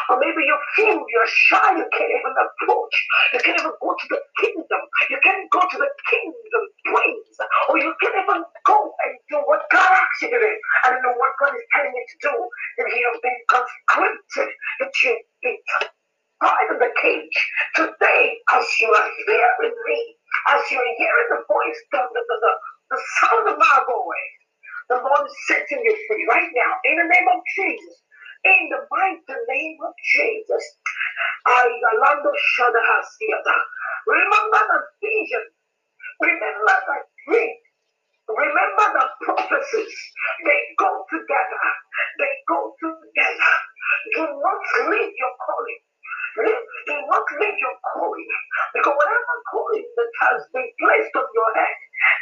Or 0.09 0.19
maybe 0.19 0.43
you 0.45 0.57
feel 0.75 0.95
you're 0.95 1.27
shy, 1.27 1.77
you 1.77 1.85
can't 1.91 2.11
even 2.11 2.33
approach. 2.39 2.95
You 3.33 3.39
can't 3.41 3.59
even 3.59 3.73
go 3.81 3.95
to 3.95 4.07
the 4.09 4.21
kingdom. 4.41 4.81
You 5.09 5.19
can't 5.23 5.51
go 5.51 5.61
to 5.61 5.77
the 5.77 5.91
kingdom 6.09 6.63
place. 6.87 7.35
Or 7.69 7.79
you 7.79 7.93
can't 8.01 8.15
even 8.23 8.43
go 8.65 8.79
and 9.05 9.13
do 9.29 9.37
what 9.45 9.61
God 9.71 9.91
asked 9.91 10.21
you 10.23 10.29
to 10.31 10.39
do. 10.39 10.53
I 10.85 10.91
don't 10.91 11.03
know 11.03 11.15
what 11.17 11.33
God 11.39 11.55
is 11.55 11.63
telling 11.75 11.93
you 11.93 12.05
to 12.07 12.17
do. 12.29 12.35
If 12.79 12.87
you 12.95 13.11
have 13.11 13.21
been 13.21 13.39
conscripted, 13.49 14.53
that 14.79 14.91
you've 15.03 15.25
been 15.43 15.57
tied 16.41 16.69
in 16.71 16.79
the 16.79 16.91
cage. 17.01 17.37
Today, 17.75 18.06
are 18.97 19.11
hearing 19.29 19.77
me, 19.87 19.99
as 20.49 20.61
you're 20.71 20.93
hearing 20.97 21.29
the 21.37 21.41
voice, 21.45 21.79
the, 21.93 22.01
the, 22.01 22.21
the, 22.25 22.51
the 22.91 22.99
sound 23.21 23.45
of 23.53 23.57
my 23.61 23.77
voice, 23.85 24.35
the 24.89 24.97
Lord 25.01 25.25
is 25.27 25.37
setting 25.47 25.81
you 25.85 25.95
free 26.09 26.25
right 26.29 26.49
now 26.53 26.71
in 26.89 26.97
the 26.97 27.07
name 27.09 27.27
of 27.29 27.41
Jesus. 27.55 27.95
In 28.45 28.69
the 28.73 28.81
mighty 28.91 29.37
name 29.49 29.77
of 29.85 29.93
Jesus. 30.13 30.65
I 31.47 31.65
Ayalando 31.65 32.31
Shadahasiada. 32.31 33.57
Remember 34.07 34.61
the 34.69 34.79
vision. 35.01 35.45
Remember 36.21 36.75
the 36.87 36.97
dream. 37.27 37.55
Remember 38.29 38.87
the 38.99 39.05
prophecies. 39.25 39.95
They 40.45 40.61
go 40.79 41.05
together. 41.11 41.63
They 42.19 42.33
go 42.49 42.73
together. 42.79 43.53
Do 44.15 44.23
not 44.23 44.91
leave 44.91 45.13
your 45.17 45.35
calling. 45.45 45.81
Do 46.37 46.95
not 47.09 47.25
leave 47.41 47.57
your 47.57 47.77
calling. 47.93 48.29
Because 48.73 48.93
whatever 48.93 49.35
calling 49.49 49.87
that 49.97 50.11
has 50.21 50.39
been 50.53 50.69
placed 50.77 51.13
on 51.17 51.27
your 51.33 51.51
head, 51.57 51.77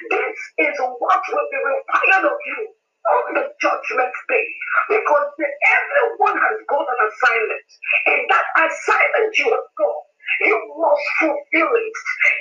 this 0.10 0.38
is 0.72 0.76
what 0.80 1.22
will 1.28 1.50
be 1.52 1.60
required 1.60 2.26
of 2.32 2.38
you 2.48 2.60
on 3.06 3.26
the 3.36 3.46
judgment 3.60 4.14
day. 4.32 4.48
Because 4.90 5.30
everyone 5.38 6.38
has 6.40 6.58
got 6.72 6.88
an 6.88 7.00
assignment. 7.12 7.68
And 8.08 8.22
that 8.32 8.48
assignment 8.56 9.32
you 9.36 9.52
have 9.52 9.70
got, 9.76 10.00
you 10.48 10.58
must 10.80 11.08
fulfill 11.20 11.72
it. 11.76 11.98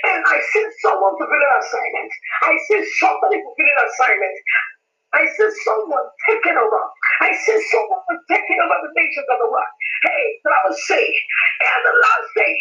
And 0.07 0.21
I 0.23 0.37
see 0.39 0.65
someone 0.79 1.15
fulfilling 1.19 1.51
an 1.51 1.59
assignment. 1.59 2.11
I 2.47 2.53
see 2.71 2.81
somebody 3.03 3.43
fulfilling 3.43 3.77
an 3.77 3.87
assignment. 3.91 4.35
I 5.15 5.25
see 5.27 5.49
someone 5.65 6.07
taking 6.29 6.57
over. 6.59 6.81
I 7.21 7.33
see 7.33 7.59
someone 7.71 8.19
taking 8.31 8.59
over 8.63 8.77
the 8.83 8.93
nations 8.95 9.27
of 9.31 9.39
the 9.39 9.49
world. 9.51 9.73
Hey, 10.05 10.25
but 10.43 10.53
I 10.53 10.59
will 10.69 10.77
say, 10.77 11.05
and 11.07 11.81
the 11.85 11.95
last 12.03 12.29
day, 12.37 12.55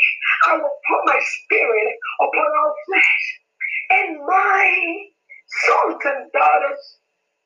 I 0.49 0.53
will 0.59 0.79
put 0.89 1.03
my 1.07 1.21
spirit 1.21 1.95
upon 2.23 2.49
all 2.59 2.75
flesh. 2.89 3.25
And 3.91 4.11
my 4.27 4.67
sons 5.67 6.01
and 6.07 6.33
daughters 6.33 6.83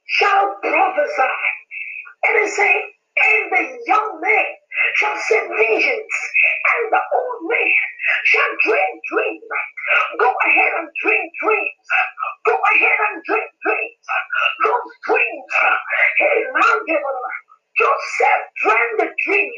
shall 0.07 0.57
prophesy. 0.62 1.37
And 2.27 2.37
it 2.45 2.53
say, 2.53 2.75
and 2.75 3.53
the 3.53 3.65
young 3.87 4.21
man 4.23 4.47
shall 4.97 5.17
see 5.17 5.41
visions, 5.41 6.15
and 6.77 6.93
the 6.93 7.00
old 7.00 7.41
man 7.49 7.81
shall 8.25 8.53
dream 8.65 8.95
dreams. 9.12 9.45
Go 10.21 10.31
ahead 10.47 10.73
and 10.81 10.88
dream 11.03 11.27
dreams. 11.43 11.87
Go 12.47 12.55
ahead 12.73 12.99
and 13.11 13.25
dream 13.25 13.49
dreams. 13.65 14.05
Those 14.65 14.91
dreams, 15.07 15.53
hey, 16.19 16.45
Joseph 17.79 18.45
dreamed 18.62 18.99
the 18.99 19.09
dream. 19.27 19.53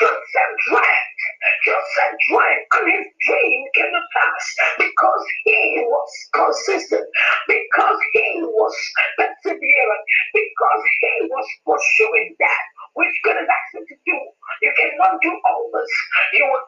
Joseph 0.00 0.54
dreamt. 0.68 1.18
Joseph 1.64 2.14
dreamt, 2.30 2.66
and 2.76 2.86
his 2.92 3.06
dream 3.26 3.60
came 3.74 3.92
to 3.92 4.02
pass 4.14 4.44
because 4.78 5.24
he 5.44 5.84
was 5.86 6.10
consistent, 6.34 7.06
because 7.48 7.98
he 8.14 8.40
was 8.44 8.74
perseverant, 9.18 10.04
because 10.34 10.82
he 11.00 11.14
was 11.30 11.46
pursuing 11.66 12.36
that 12.40 12.62
which 12.94 13.14
God 13.24 13.36
has 13.36 13.48
asked 13.48 13.74
him 13.76 13.84
to 13.88 13.96
do. 14.06 14.18
You 14.62 14.72
cannot 14.76 15.20
do 15.22 15.32
all 15.32 15.70
this. 15.74 15.92
You 16.34 16.44
will 16.46 16.66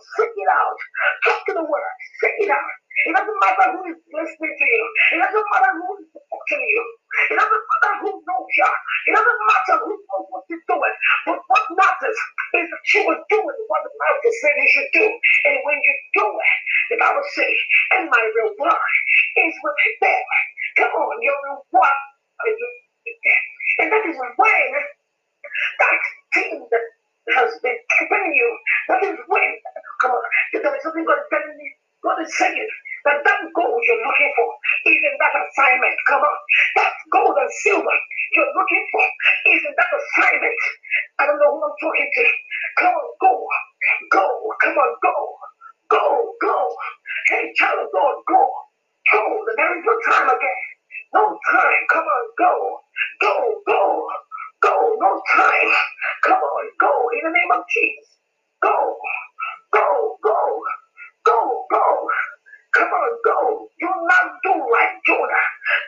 Speak 0.00 0.32
it 0.32 0.50
out. 0.50 0.78
Talk 1.24 1.40
to 1.46 1.52
the 1.54 1.64
word. 1.64 1.94
Speak 2.20 2.48
it 2.48 2.50
out. 2.50 2.72
It 3.06 3.12
doesn't 3.16 3.40
matter 3.40 3.66
who 3.72 3.80
is 3.88 4.00
listening 4.12 4.54
to 4.56 4.66
you. 4.66 4.84
It 5.16 5.18
doesn't 5.24 5.48
matter 5.52 5.72
who 5.76 5.88
is 6.00 6.08
watching 6.12 6.64
you. 6.64 6.82
It 7.32 7.36
doesn't 7.40 7.64
matter 7.64 7.92
who 8.04 8.10
knows 8.12 8.50
you. 8.56 8.70
It 9.08 9.12
doesn't 9.16 9.40
matter 9.40 9.76
who 9.84 9.92
knows 9.96 10.26
what 10.28 10.44
you're 10.52 10.66
doing. 10.68 10.96
But 11.24 11.38
what 11.48 11.64
matters 11.80 12.18
is 12.60 12.66
that 12.68 12.84
you 12.92 13.02
are 13.08 13.22
doing 13.32 13.58
what 13.72 13.82
the 13.86 13.92
Bible 13.94 14.32
said 14.44 14.54
you 14.58 14.68
should 14.68 14.90
do. 14.92 15.06
And 15.06 15.56
when 15.64 15.78
you 15.80 15.94
do 16.18 16.26
it, 16.28 16.58
the 16.92 16.98
Bible 17.00 17.24
says, 17.32 17.56
and 17.96 18.10
my 18.12 18.20
reward 18.20 18.84
is 19.48 19.54
with 19.64 19.96
them. 20.04 20.24
Come 20.76 20.92
on, 20.92 21.16
your 21.24 21.38
reward 21.40 21.96
is 22.52 22.58
with 22.60 23.18
them. 23.24 23.42
And 23.80 23.88
that 23.92 24.04
is 24.04 24.16
when 24.18 24.32
that 25.80 25.98
thing 26.34 26.66
that 26.70 26.84
has 27.36 27.50
been 27.62 27.78
keeping 27.98 28.28
you, 28.34 28.50
that 28.88 29.02
is 29.04 29.18
when, 29.28 29.50
come 30.02 30.12
on, 30.12 30.24
there 30.54 30.62
is 30.76 30.82
something 30.82 31.04
God 31.06 31.20
is 31.22 31.28
telling 31.30 31.56
me, 31.58 31.68
God 32.02 32.18
is 32.22 32.32
saying, 32.38 32.68
that 33.06 33.18
that 33.24 33.40
gold 33.56 33.80
you're 33.86 34.02
looking 34.04 34.32
for 34.36 34.48
is 34.90 35.00
in 35.02 35.16
that 35.20 35.34
assignment. 35.34 35.96
Come 36.08 36.22
on. 36.22 36.38
That 36.76 36.92
gold 37.12 37.36
and 37.38 37.52
silver 37.64 37.96
you're 38.34 38.54
looking 38.56 38.84
for 38.92 39.04
is 39.54 39.62
in 39.64 39.74
that 39.76 39.92
assignment. 39.92 40.60
I 41.20 41.26
don't 41.26 41.40
know 41.40 41.52
who 41.56 41.62
I'm 41.64 41.76
talking 41.80 42.10
to. 42.10 42.24
Come 42.78 42.94
on, 42.94 43.08
go. 43.20 43.32
Go. 44.12 44.26
Come 44.62 44.76
on, 44.78 44.92
go. 45.02 45.16
Go. 45.90 46.04
Go. 46.42 46.56
Hey, 47.28 47.52
child 47.56 47.80
of 47.84 47.88
God, 47.92 48.16
go. 48.28 48.42
Go. 49.12 49.22
There 49.56 49.78
is 49.78 49.84
no 49.86 49.94
time 50.12 50.28
again. 50.28 50.62
No 51.14 51.24
time. 51.52 51.82
Come 51.92 52.04
on, 52.06 52.24
go. 52.38 52.54
Go. 53.22 53.36
Go. 53.66 54.08
Go. 54.62 54.74
No 55.00 55.22
time. 55.36 55.72
Come 56.24 56.38
on, 56.40 56.64
go. 56.80 56.92
In 57.18 57.22
the 57.24 57.34
name 57.34 57.52
of 57.54 57.64
Jesus. 57.72 58.18
Go. 58.62 58.96
Go. 59.72 60.18
Go. 60.24 60.62
Go. 61.26 61.66
Go. 61.70 62.08
Come 62.74 62.90
on, 62.92 63.12
go. 63.24 63.68
Do 63.80 63.88
not 63.88 64.26
do 64.44 64.52
like 64.54 64.94
Jonah. 65.06 65.46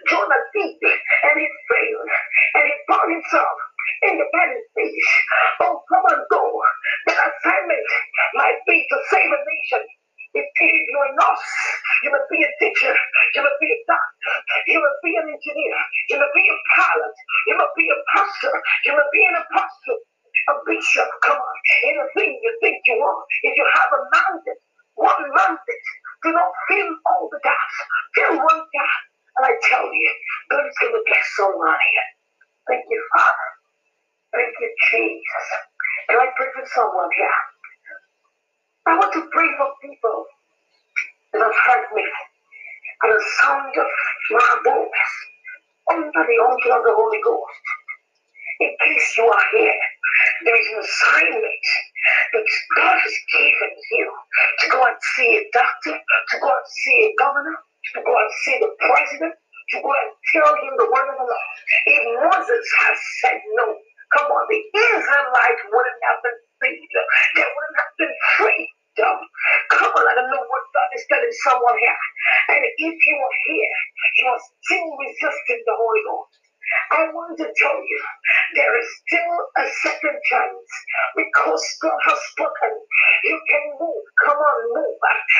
Jonah 0.09 0.43
did, 0.55 0.77
and 0.83 1.37
he 1.37 1.47
failed, 1.69 2.11
and 2.57 2.65
he 2.67 2.75
found 2.89 3.09
himself 3.13 3.57
in 4.09 4.19
the 4.19 4.27
burning 4.33 4.65
fish. 4.75 5.11
Oh, 5.63 5.83
come 5.93 6.05
on, 6.09 6.21
go. 6.31 6.45
The 7.07 7.15
assignment 7.15 7.87
might 8.35 8.61
be 8.69 8.87
to 8.91 8.97
save 9.11 9.31
a 9.33 9.41
nation. 9.45 9.85
It 10.35 10.47
is 10.47 10.89
not 10.95 11.11
enough, 11.15 11.43
you 12.05 12.11
must 12.13 12.29
be 12.31 12.39
a 12.45 12.51
teacher, 12.63 12.95
you 13.35 13.43
must 13.43 13.59
be 13.61 13.71
a 13.71 13.79
doctor, 13.91 14.35
you 14.69 14.79
must 14.79 15.01
be 15.03 15.13
an 15.19 15.27
engineer, 15.27 15.79
you 16.11 16.17
must 16.23 16.35
be 16.35 16.47
a 16.47 16.59
pilot, 16.79 17.15
you 17.49 17.55
must 17.59 17.75
be 17.77 17.87
a 17.91 17.99
pastor, 18.15 18.55
you 18.87 18.93
must 18.95 19.11
be 19.13 19.23
an 19.27 19.37
apostle, 19.43 19.99
a 20.51 20.55
bishop. 20.67 21.09
Come 21.23 21.39
on, 21.39 21.57
anything 21.87 22.41
you 22.43 22.53
think 22.63 22.79
you 22.87 22.97
want, 22.99 23.27
if 23.45 23.55
you 23.57 23.67
have 23.75 23.91
a 23.95 24.03
mountain, 24.11 24.59
one 24.97 25.25
mountain 25.37 25.81
do 26.25 26.33
not 26.33 26.51
fill 26.69 26.91
all 27.11 27.29
the 27.31 27.41
gaps. 27.45 27.77
Fill 28.17 28.37
one 28.39 28.63
gap. 28.75 29.01
And 29.39 29.45
I 29.49 29.53
tell 29.69 29.87
you, 29.87 30.13
God 30.51 30.67
is 30.67 30.77
going 30.81 30.95
to 30.95 31.03
bless 31.07 31.27
someone 31.37 31.79
here. 31.79 32.09
Thank 32.69 32.85
you, 32.91 33.01
Father. 33.17 33.49
Thank 34.35 34.55
you, 34.61 34.71
Jesus. 34.93 35.47
Can 36.11 36.19
I 36.21 36.29
pray 36.37 36.49
for 36.55 36.67
someone 36.75 37.11
here? 37.17 37.39
I 38.89 38.99
want 38.99 39.13
to 39.15 39.23
pray 39.33 39.49
for 39.59 39.69
people 39.83 40.27
that 41.35 41.43
have 41.43 41.59
heard 41.67 41.87
me 41.95 42.05
at 42.05 43.11
the 43.13 43.23
sound 43.43 43.75
of 43.77 43.89
my 44.33 44.51
voice 44.65 45.15
under 45.93 46.23
the 46.27 46.39
unction 46.45 46.73
of 46.73 46.83
the 46.85 46.95
Holy 46.97 47.21
Ghost. 47.25 47.67
In 48.63 48.71
case 48.79 49.19
you 49.19 49.27
are 49.27 49.47
here, 49.53 49.81
there 50.47 50.55
is 50.61 50.69
an 50.71 50.81
assignment 50.87 51.65
that 52.35 52.47
God 52.79 52.97
has 53.03 53.17
given 53.35 53.73
you 53.93 54.07
to 54.63 54.67
go 54.71 54.81
and 54.87 54.97
see 55.19 55.31
a 55.43 55.45
doctor, 55.53 55.99
to 55.99 56.37
go 56.39 56.49
and 56.51 56.69
see 56.87 56.99
a 57.11 57.13
governor, 57.19 57.59
to 57.97 58.01
go 58.07 58.15
and 58.15 58.33
see 58.47 58.57
the 58.63 58.71
president, 58.87 59.35
to 59.75 59.77
go 59.83 59.91
and 59.91 60.11
tell 60.31 60.53
him 60.63 60.73
the 60.79 60.89
word 60.95 61.09
of 61.11 61.17
the 61.19 61.27
Lord. 61.27 61.49
If 61.91 62.03
Moses 62.23 62.67
has 62.87 62.99
said 63.23 63.43
no, 63.59 63.67
come 64.15 64.31
on, 64.31 64.45
the 64.47 64.63
Israelites 64.63 65.63
wouldn't 65.75 66.03
have 66.07 66.21
been 66.23 66.39
freed. 66.63 66.91
They 67.37 67.47
wouldn't 67.51 67.79
have 67.83 67.95
been 67.99 68.17
freed. 68.39 68.71
Come 68.99 69.91
on, 69.99 70.05
I 70.07 70.15
don't 70.15 70.31
know 70.31 70.47
what 70.47 70.65
God 70.75 70.91
is 70.95 71.05
telling 71.11 71.35
someone 71.45 71.79
here. 71.83 72.01
And 72.55 72.63
if 72.63 72.95
you 72.95 73.17
are 73.19 73.39
here, 73.51 73.77
you 74.23 74.27
are 74.31 74.43
still 74.63 74.89
resisting 75.03 75.63
the 75.67 75.77
Holy 75.77 76.03
Ghost. 76.07 76.42
I 76.93 77.09
want 77.13 77.39
to 77.39 77.49
tell 77.57 77.79
you, 77.83 78.01
there 78.57 78.75
is 78.81 78.89
still 79.07 79.37
a 79.59 79.67
second 79.83 80.19
chance 80.31 80.71
because 81.17 81.65
God 81.83 81.99
has 82.07 82.21
spoken. 82.33 82.73
You 83.25 83.39
can 83.51 83.65
move. 83.81 84.05
Come 84.27 84.39
on, 84.39 84.61
move. 84.75 84.99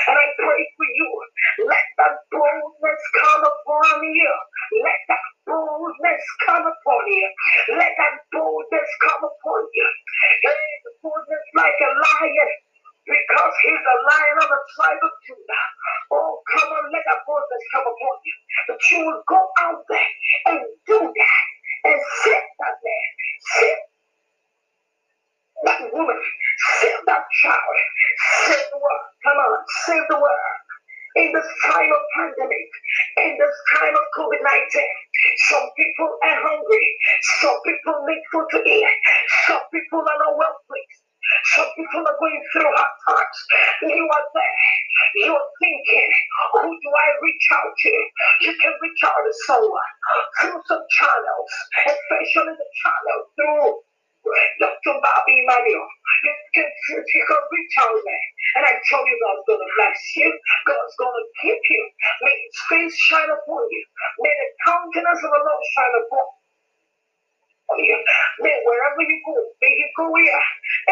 And 0.09 0.17
I 0.19 0.27
pray 0.39 0.63
for 0.77 0.89
you. 0.89 1.11
Let 1.69 1.87
that 1.99 2.17
boldness 2.33 3.03
come 3.23 3.43
upon 3.45 4.05
you. 4.05 4.33
Let 4.85 5.01
that 5.09 5.27
boldness 5.47 6.25
come 6.47 6.67
upon 6.67 7.03
you. 7.09 7.29
Let 7.79 7.93
that 7.99 8.17
boldness 8.33 8.91
come 9.07 9.23
upon 9.25 9.63
you. 9.75 9.89
Hey, 10.43 10.67
the 10.85 10.93
boldness 11.03 11.47
like 11.57 11.79
a 11.83 11.91
lion 11.95 12.51
because 13.07 13.55
he's 13.63 13.83
a 13.83 13.97
lion 14.07 14.37
of 14.43 14.49
the 14.49 14.61
tribe 14.77 15.03
of 15.03 15.13
Judah. 15.27 15.65
Oh, 16.13 16.39
come 16.55 16.71
on, 16.71 16.85
let 16.93 17.03
that 17.07 17.21
boldness 17.27 17.65
come 17.75 17.87
upon 17.87 18.17
you. 18.23 18.37
That 18.69 18.81
you 18.91 18.99
will 19.07 19.23
go 19.27 19.41
out 19.61 19.83
there 19.89 20.11
and 20.55 20.61
do 20.87 20.99
that 21.01 21.45
and 21.91 21.99
sit 22.23 22.43
that 22.63 22.77
man, 22.79 23.09
sit 23.59 23.79
that 25.67 25.81
woman, 25.93 26.21
save 26.81 27.03
that 27.07 27.25
child, 27.43 27.77
save 28.47 28.67
the 28.71 28.79
world. 28.79 29.07
Come 29.25 29.39
on, 29.39 29.59
save 29.87 30.07
the 30.11 30.19
world. 30.19 30.59
In 31.13 31.29
this 31.29 31.45
time 31.69 31.93
of 31.93 32.03
pandemic, 32.17 32.69
in 33.21 33.37
this 33.37 33.57
time 33.77 33.93
of 33.93 34.05
COVID 34.17 34.41
19, 34.41 34.49
some 35.53 35.69
people 35.77 36.09
are 36.25 36.39
hungry, 36.41 36.87
some 37.43 37.59
people 37.69 37.97
need 38.09 38.23
food 38.33 38.49
to 38.57 38.61
eat, 38.65 38.89
some 39.47 39.61
people 39.75 40.01
are 40.01 40.21
not 40.25 40.39
well 40.41 40.57
Some 41.57 41.71
people 41.77 42.03
are 42.07 42.19
going 42.21 42.43
through 42.53 42.71
hard 42.71 42.95
times. 43.09 43.39
You 43.83 44.07
are 44.07 44.27
there. 44.35 44.59
You 45.27 45.33
are 45.35 45.49
thinking, 45.61 46.11
who 46.55 46.69
do 46.71 46.91
I 46.95 47.09
reach 47.23 47.47
out 47.53 47.73
to? 47.73 47.93
You 48.43 48.53
can 48.61 48.73
reach 48.83 49.03
out 49.05 49.23
to 49.25 49.33
someone 49.47 49.93
through 50.41 50.61
some 50.69 50.85
channels, 51.01 51.51
especially 51.87 52.55
the 52.55 52.69
channel 52.83 53.21
through 53.37 53.69
Dr. 54.61 54.95
Bobby 55.03 55.39
Manuel. 55.47 55.89
You 56.25 56.35
can, 56.55 56.69
you 56.69 57.25
can 57.27 57.43
reach 57.53 57.77
out 57.81 57.97
there. 57.99 58.27
And 58.57 58.65
I 58.67 58.73
tell 58.89 59.03
you, 59.07 59.17
God's 59.23 59.45
going 59.49 59.63
to 59.65 59.71
bless 59.77 60.01
you. 60.17 60.31
God's 60.67 60.97
going 60.99 61.17
to 61.17 61.27
keep 61.43 61.63
you. 61.71 61.85
May 62.23 62.35
his 62.37 62.59
face 62.71 62.97
shine 63.11 63.31
upon 63.31 63.63
you. 63.71 63.85
May 64.23 64.35
the 64.35 64.49
countenance 64.67 65.23
of 65.25 65.31
the 65.33 65.43
Lord 65.43 65.65
shine 65.77 65.97
upon 66.07 66.27
you. 66.27 66.42
May 68.41 68.57
wherever 68.67 69.03
you 69.03 69.19
go, 69.27 69.37
may 69.63 69.73
you 69.73 69.89
go 69.97 70.15
here. 70.17 70.45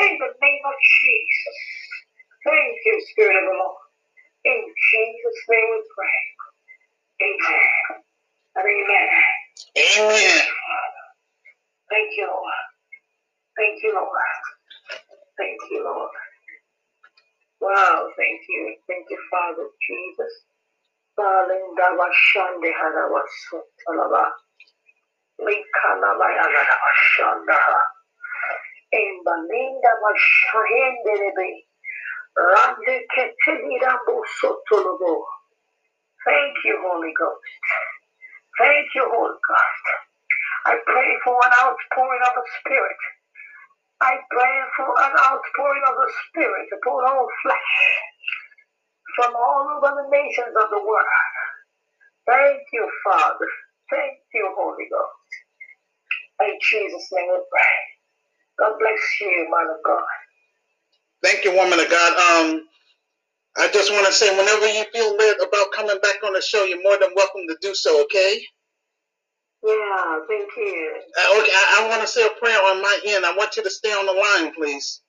In 0.07 0.19
the 0.19 0.31
name 0.40 0.62
of 0.66 0.75
Jesus. 1.01 1.59
Thank 2.45 2.77
you, 2.87 2.97
Spirit 3.12 3.37
of 3.37 3.45
the 3.51 3.57
Lord. 3.59 3.83
In 4.47 4.61
Jesus' 4.64 5.40
name 5.51 5.69
we 5.73 5.81
pray. 5.97 6.21
Amen. 7.23 7.71
And 8.57 8.66
amen. 8.66 9.09
Amen. 9.79 10.43
Thank 11.90 12.11
you, 12.16 12.27
Lord. 12.29 12.61
Thank 13.59 13.83
you, 13.83 13.95
Lord. 13.95 14.09
Thank 15.38 15.61
you, 15.71 15.85
Lord. 15.85 16.11
Wow, 17.61 18.09
thank 18.16 18.40
you. 18.49 18.77
Thank 18.88 19.07
you, 19.11 19.19
Father 19.31 19.66
Jesus. 19.88 20.35
Balinda 21.19 21.97
Sotolobo. 34.42 35.22
Thank 36.24 36.55
you, 36.64 36.79
Holy 36.83 37.12
Ghost. 37.18 37.55
Thank 38.59 38.88
you, 38.94 39.05
Holy 39.09 39.38
Ghost. 39.48 39.87
I 40.66 40.74
pray 40.87 41.11
for 41.24 41.37
an 41.44 41.53
outpouring 41.64 42.22
of 42.24 42.35
the 42.37 42.46
Spirit. 42.61 43.00
I 44.00 44.16
pray 44.31 44.57
for 44.76 44.88
an 44.88 45.14
outpouring 45.20 45.85
of 45.88 45.94
the 45.96 46.12
Spirit 46.29 46.68
upon 46.72 47.05
all 47.09 47.29
flesh 47.42 47.74
from 49.16 49.35
all 49.37 49.66
over 49.76 49.90
the 50.03 50.09
nations 50.11 50.55
of 50.57 50.70
the 50.70 50.83
world. 50.85 51.16
Thank 52.26 52.62
you, 52.72 52.88
Father. 53.05 53.48
Thank 53.90 54.18
you, 54.35 54.55
Holy 54.57 54.87
Ghost. 54.90 55.19
In 56.42 56.59
Jesus' 56.70 57.09
name 57.12 57.29
we 57.33 57.38
pray. 57.50 57.76
God 58.59 58.79
bless 58.79 59.00
you, 59.20 59.48
man 59.50 59.74
of 59.74 59.83
God. 59.85 60.05
Thank 61.22 61.44
you, 61.44 61.53
woman 61.57 61.81
of 61.81 61.90
God. 61.90 62.12
Um, 62.12 62.62
I 63.59 63.68
just 63.72 63.92
want 63.92 64.07
to 64.07 64.12
say, 64.12 64.31
whenever 64.37 64.66
you 64.68 64.85
feel 64.92 65.16
led 65.16 65.37
about 65.37 65.72
coming 65.72 65.98
back 66.03 66.22
on 66.24 66.33
the 66.33 66.40
show, 66.40 66.64
you're 66.64 66.83
more 66.83 66.98
than 66.98 67.11
welcome 67.16 67.42
to 67.48 67.57
do 67.61 67.74
so. 67.74 68.03
Okay. 68.05 68.40
Yeah, 69.62 70.18
thank 70.29 70.50
you. 70.57 70.92
Uh, 71.18 71.40
okay, 71.40 71.53
I, 71.53 71.83
I 71.85 71.88
want 71.88 72.00
to 72.03 72.09
say 72.09 72.24
a 72.24 72.40
prayer 72.40 72.59
on 72.59 72.81
my 72.81 73.00
end. 73.07 73.26
I 73.26 73.37
want 73.37 73.57
you 73.57 73.62
to 73.62 73.70
stay 73.70 73.90
on 73.90 74.07
the 74.07 74.12
line, 74.12 74.55
please. 74.55 75.03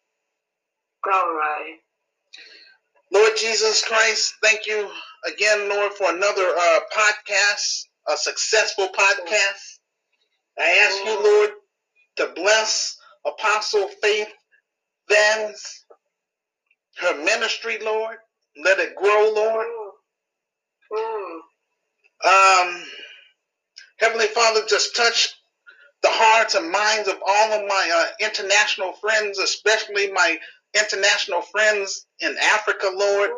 All 1.06 1.34
right. 1.34 1.78
Lord 3.14 3.34
Jesus 3.38 3.84
Christ, 3.86 4.34
thank 4.44 4.68
you 4.68 4.90
again, 5.28 5.70
Lord, 5.70 5.94
for 5.94 6.10
another 6.10 6.54
uh, 6.58 6.80
podcast, 6.96 7.86
a 8.10 8.18
successful 8.18 8.90
podcast. 8.90 9.80
I 10.62 10.88
ask 10.88 11.06
you, 11.06 11.24
Lord, 11.24 11.52
to 12.18 12.34
bless 12.36 12.98
Apostle 13.26 13.90
Faith 14.02 14.30
Vans, 15.10 15.86
her 17.00 17.24
ministry, 17.24 17.80
Lord. 17.84 18.18
Let 18.64 18.80
it 18.80 18.96
grow, 18.96 19.34
Lord. 19.36 19.68
Um, 22.26 22.84
Heavenly 24.00 24.28
Father, 24.28 24.62
just 24.70 24.96
touch 24.96 25.30
the 26.04 26.10
hearts 26.12 26.56
and 26.56 26.72
minds 26.72 27.10
of 27.10 27.18
all 27.28 27.54
of 27.54 27.68
my 27.68 27.92
uh, 28.22 28.26
international 28.28 28.94
friends, 28.94 29.40
especially 29.40 30.12
my 30.14 30.38
international 30.76 31.44
friends 31.44 32.08
in 32.22 32.36
Africa, 32.56 32.90
Lord. 32.96 33.32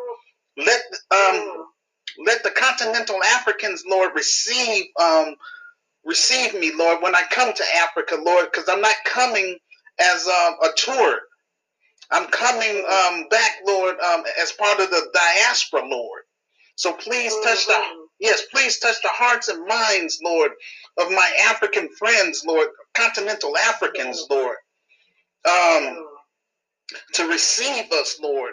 Let 0.58 0.82
um, 1.12 1.66
let 2.26 2.42
the 2.44 2.50
continental 2.50 3.22
Africans, 3.24 3.84
Lord, 3.88 4.12
receive 4.14 4.86
um, 5.02 5.36
receive 6.06 6.54
me, 6.54 6.72
Lord, 6.76 7.02
when 7.02 7.14
I 7.14 7.22
come 7.30 7.52
to 7.54 7.64
Africa, 7.78 8.16
Lord, 8.22 8.46
because 8.52 8.68
I'm 8.68 8.80
not 8.82 8.96
coming 9.06 9.58
as 10.00 10.26
um, 10.28 10.54
a 10.62 10.68
tour. 10.76 11.18
I'm 12.12 12.28
coming 12.28 12.78
um, 12.86 13.28
back, 13.30 13.52
Lord, 13.66 13.96
um, 14.00 14.24
as 14.40 14.52
part 14.52 14.80
of 14.80 14.90
the 14.90 15.06
diaspora, 15.14 15.82
Lord. 15.88 16.22
So 16.76 16.92
please 16.94 17.34
touch 17.44 17.66
the 17.66 17.80
yes, 18.20 18.42
please 18.52 18.78
touch 18.80 18.96
the 19.02 19.10
hearts 19.10 19.48
and 19.48 19.66
minds, 19.66 20.20
Lord, 20.24 20.52
of 20.98 21.10
my 21.10 21.30
African 21.48 21.88
friends, 21.98 22.44
Lord, 22.46 22.68
continental 22.94 23.56
Africans, 23.58 24.26
Lord, 24.30 24.56
um, 25.48 26.06
to 27.14 27.28
receive 27.28 27.92
us, 27.92 28.18
Lord. 28.22 28.52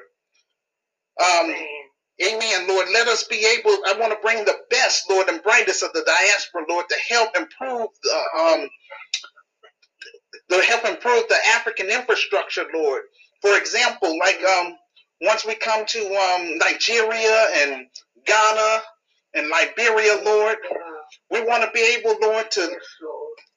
Amen, 2.23 2.67
Lord. 2.69 2.88
Let 2.93 3.07
us 3.10 3.25
be 3.25 3.38
able, 3.60 3.71
I 3.88 3.95
want 3.99 4.13
to 4.13 4.19
bring 4.21 4.45
the 4.45 4.57
best, 4.71 5.10
Lord, 5.10 5.29
and 5.29 5.43
brightest 5.43 5.84
of 5.84 5.93
the 5.93 6.03
diaspora, 6.05 6.63
Lord, 6.69 6.86
to 6.89 6.97
help 7.13 7.38
improve 7.38 7.89
the, 8.03 8.39
um, 8.39 8.69
to 10.51 10.62
help 10.63 10.86
improve 10.86 11.25
the 11.29 11.38
African 11.55 11.89
infrastructure, 11.89 12.65
Lord. 12.73 13.03
For 13.41 13.57
example, 13.57 14.17
like 14.19 14.43
um, 14.43 14.75
once 15.21 15.45
we 15.45 15.55
come 15.55 15.86
to 15.88 15.99
um, 16.15 16.57
Nigeria 16.60 17.47
and 17.57 17.88
Ghana 18.25 18.81
and 19.36 19.49
Liberia, 19.49 20.21
Lord, 20.25 20.57
we 21.31 21.43
want 21.43 21.63
to 21.63 21.71
be 21.73 21.97
able, 21.99 22.15
Lord, 22.21 22.51
to 22.51 22.69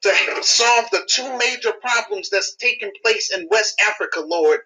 to 0.03 0.13
solve 0.43 0.87
the 0.93 1.03
two 1.11 1.39
major 1.39 1.73
problems 1.81 2.31
that's 2.31 2.57
taking 2.57 2.93
place 3.05 3.33
in 3.37 3.49
West 3.51 3.81
Africa, 3.89 4.21
Lord, 4.21 4.61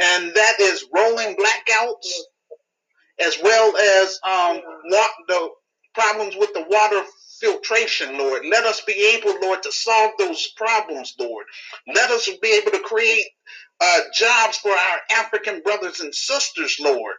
and 0.00 0.34
that 0.34 0.54
is 0.60 0.84
rolling 0.94 1.36
blackouts 1.36 2.08
as 3.20 3.38
well 3.42 3.76
as 3.76 4.20
um, 4.26 4.62
the 5.28 5.48
problems 5.94 6.36
with 6.36 6.52
the 6.54 6.66
water 6.70 7.02
filtration, 7.40 8.18
Lord. 8.18 8.42
Let 8.50 8.64
us 8.66 8.82
be 8.82 9.16
able, 9.18 9.40
Lord, 9.42 9.62
to 9.64 9.72
solve 9.72 10.12
those 10.18 10.48
problems, 10.56 11.14
Lord. 11.20 11.46
Let 11.94 12.10
us 12.10 12.28
be 12.42 12.60
able 12.62 12.72
to 12.72 12.80
create 12.84 13.26
uh, 13.80 14.00
jobs 14.14 14.58
for 14.58 14.72
our 14.72 14.98
African 15.12 15.62
brothers 15.62 16.00
and 16.00 16.14
sisters, 16.14 16.78
Lord. 16.80 17.14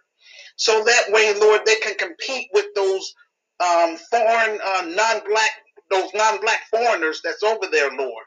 So 0.58 0.84
that 0.86 1.06
way, 1.10 1.34
Lord, 1.40 1.62
they 1.66 1.78
can 1.78 1.96
compete 1.96 2.48
with 2.54 2.68
those 2.76 3.14
um, 3.60 3.98
foreign, 4.12 4.60
uh, 4.64 4.84
non-black, 4.88 5.52
those 5.92 6.12
non-black 6.16 6.62
foreigners 6.72 7.22
that's 7.24 7.44
over 7.44 7.68
there, 7.72 7.92
Lord. 7.92 8.26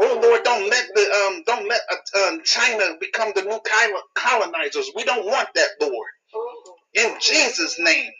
Oh 0.00 0.20
Lord, 0.22 0.44
don't 0.44 0.70
let 0.70 0.86
the 0.94 1.02
um, 1.28 1.42
don't 1.46 1.68
let 1.68 1.80
uh, 1.92 2.28
um, 2.28 2.40
China 2.44 2.94
become 3.00 3.32
the 3.36 3.42
new 3.42 3.60
colonizers. 4.14 4.90
We 4.96 5.04
don't 5.04 5.26
want 5.26 5.48
that, 5.54 5.68
Lord 5.80 6.08
in 6.94 7.14
Jesus' 7.20 7.78
name. 7.80 8.10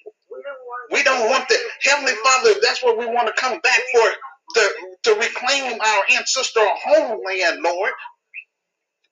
We 0.92 1.02
don't 1.04 1.30
want 1.30 1.48
that. 1.48 1.58
Heavenly 1.82 2.14
Father, 2.24 2.54
that's 2.62 2.82
what 2.82 2.98
we 2.98 3.06
want 3.06 3.28
to 3.28 3.40
come 3.40 3.60
back 3.60 3.80
for 3.92 4.10
to, 4.56 4.70
to 5.04 5.10
reclaim 5.14 5.80
our 5.80 6.04
ancestral 6.18 6.68
homeland, 6.84 7.62
Lord. 7.64 7.92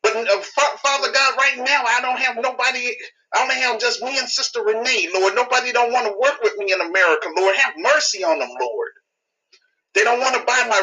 But 0.03 0.17
uh, 0.17 0.43
Father 0.79 1.13
God, 1.13 1.37
right 1.39 1.59
now 1.59 1.85
I 1.87 2.01
don't 2.03 2.21
have 2.21 2.37
nobody. 2.37 2.93
I 3.35 3.43
only 3.43 3.57
have 3.57 3.81
just 3.81 4.03
me 4.03 4.19
and 4.19 4.29
Sister 4.29 4.63
Renee, 4.65 5.11
Lord. 5.15 5.35
Nobody 5.37 5.73
don't 5.73 5.93
want 5.93 6.07
to 6.09 6.15
work 6.21 6.43
with 6.43 6.57
me 6.59 6.73
in 6.73 6.81
America, 6.81 7.29
Lord. 7.37 7.57
Have 7.57 7.75
mercy 7.79 8.25
on 8.25 8.41
them, 8.41 8.51
Lord. 8.61 8.91
They 9.95 10.05
don't 10.05 10.21
want 10.21 10.37
to 10.37 10.45
buy 10.45 10.65
my 10.69 10.81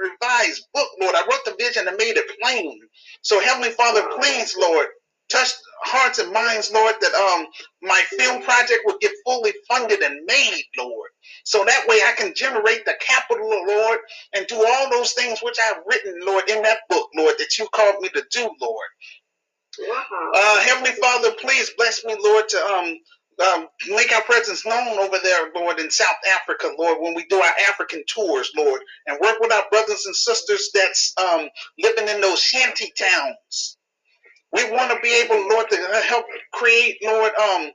revised 0.00 0.66
book, 0.72 0.88
Lord. 1.00 1.14
I 1.16 1.22
wrote 1.30 1.44
the 1.44 1.56
vision 1.58 1.88
and 1.88 1.96
made 1.96 2.16
it 2.16 2.30
plain. 2.40 2.78
So, 3.22 3.40
Heavenly 3.40 3.70
Father, 3.70 4.02
please, 4.18 4.56
Lord, 4.58 4.86
touch 5.30 5.50
hearts 5.82 6.18
and 6.20 6.32
minds, 6.32 6.72
Lord, 6.72 6.96
that 7.00 7.14
um 7.14 7.46
my 7.82 8.02
film 8.18 8.42
project 8.42 8.82
will 8.86 8.98
get 9.00 9.12
fully 9.26 9.54
funded 9.68 10.00
and 10.00 10.24
made, 10.26 10.64
Lord. 10.78 11.10
So 11.44 11.64
that 11.64 11.86
way 11.88 11.96
I 12.04 12.14
can 12.16 12.34
generate 12.34 12.84
the 12.86 12.94
capital, 13.00 13.48
Lord, 13.48 14.00
and 14.34 14.46
do 14.48 14.64
all 14.66 14.90
those 14.90 15.12
things 15.12 15.40
which 15.42 15.58
I've 15.62 15.82
written, 15.86 16.20
Lord, 16.24 16.48
in 16.50 16.62
that 16.62 16.80
book, 16.90 17.08
Lord, 17.16 17.34
that 17.38 17.58
you 17.58 17.68
called 17.74 18.00
me 18.02 18.10
to 18.10 18.24
do, 18.32 18.50
Lord. 18.60 18.88
Uh, 20.34 20.60
Heavenly 20.62 20.92
Father, 20.92 21.32
please 21.40 21.70
bless 21.78 22.04
me, 22.04 22.16
Lord, 22.22 22.48
to 22.50 22.58
um 22.58 22.98
um, 23.40 23.68
make 23.88 24.12
our 24.12 24.22
presence 24.22 24.66
known 24.66 24.98
over 24.98 25.18
there, 25.22 25.50
Lord, 25.56 25.80
in 25.80 25.90
South 25.90 26.08
Africa, 26.34 26.68
Lord, 26.78 26.98
when 27.00 27.14
we 27.14 27.24
do 27.26 27.36
our 27.40 27.54
African 27.70 28.04
tours, 28.06 28.50
Lord, 28.56 28.82
and 29.06 29.18
work 29.20 29.40
with 29.40 29.52
our 29.52 29.64
brothers 29.70 30.06
and 30.06 30.16
sisters 30.16 30.70
that's 30.74 31.14
um, 31.18 31.48
living 31.78 32.08
in 32.08 32.20
those 32.20 32.40
shanty 32.40 32.92
towns 32.98 33.78
want 34.72 34.92
to 34.92 35.00
be 35.02 35.22
able, 35.24 35.48
Lord, 35.48 35.70
to 35.70 36.02
help 36.06 36.26
create, 36.52 36.98
Lord, 37.02 37.32
um, 37.34 37.70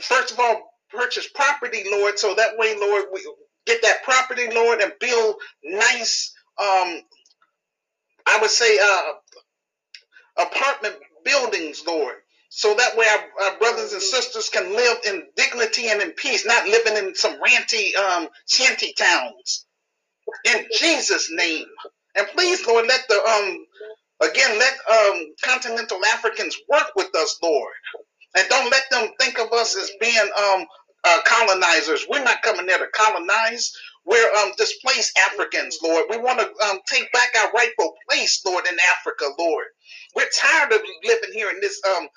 first 0.00 0.32
of 0.32 0.40
all, 0.40 0.62
purchase 0.90 1.28
property, 1.34 1.84
Lord, 1.90 2.18
so 2.18 2.34
that 2.34 2.56
way, 2.58 2.76
Lord, 2.78 3.06
we 3.12 3.22
get 3.66 3.82
that 3.82 4.02
property, 4.04 4.48
Lord, 4.54 4.80
and 4.80 4.92
build 5.00 5.36
nice, 5.64 6.32
um, 6.60 7.00
I 8.26 8.38
would 8.40 8.50
say, 8.50 8.78
uh, 8.82 9.12
apartment 10.46 10.96
buildings, 11.24 11.82
Lord. 11.86 12.16
So 12.50 12.74
that 12.74 12.96
way 12.96 13.06
our, 13.08 13.46
our, 13.52 13.58
brothers 13.58 13.92
and 13.92 14.02
sisters 14.02 14.48
can 14.48 14.74
live 14.76 14.98
in 15.06 15.24
dignity 15.36 15.88
and 15.88 16.00
in 16.02 16.12
peace, 16.12 16.46
not 16.46 16.68
living 16.68 16.96
in 16.96 17.14
some 17.14 17.40
ranty 17.40 17.96
um, 17.96 18.28
shanty 18.48 18.92
towns. 18.94 19.66
In 20.44 20.66
Jesus' 20.78 21.30
name. 21.32 21.66
And 22.16 22.26
please, 22.28 22.66
Lord, 22.66 22.86
let 22.86 23.02
the 23.08 23.16
um 23.16 23.66
Again, 24.22 24.58
let 24.58 24.74
um, 24.92 25.34
continental 25.44 26.00
Africans 26.14 26.56
work 26.70 26.92
with 26.96 27.14
us, 27.16 27.38
Lord. 27.42 27.72
And 28.36 28.48
don't 28.48 28.70
let 28.72 28.84
them 28.90 29.10
think 29.20 29.40
of 29.40 29.52
us 29.52 29.76
as 29.76 29.92
being 30.00 30.30
um, 30.38 30.66
uh, 31.04 31.20
colonizers. 31.26 32.06
We're 32.10 32.24
not 32.24 32.42
coming 32.42 32.66
there 32.66 32.78
to 32.78 32.88
colonize. 32.94 33.72
We're 34.06 34.32
um, 34.36 34.52
displaced 34.58 35.18
Africans, 35.32 35.78
Lord. 35.84 36.06
We 36.10 36.18
want 36.18 36.40
to 36.40 36.46
um, 36.66 36.78
take 36.88 37.12
back 37.12 37.30
our 37.38 37.52
rightful 37.52 37.94
place, 38.10 38.42
Lord, 38.46 38.66
in 38.66 38.76
Africa, 38.98 39.26
Lord. 39.38 39.66
We're 40.16 40.30
tired 40.36 40.72
of 40.72 40.82
living 41.04 41.30
here 41.34 41.50
in 41.50 41.60
this 41.60 41.80
um, 41.96 42.08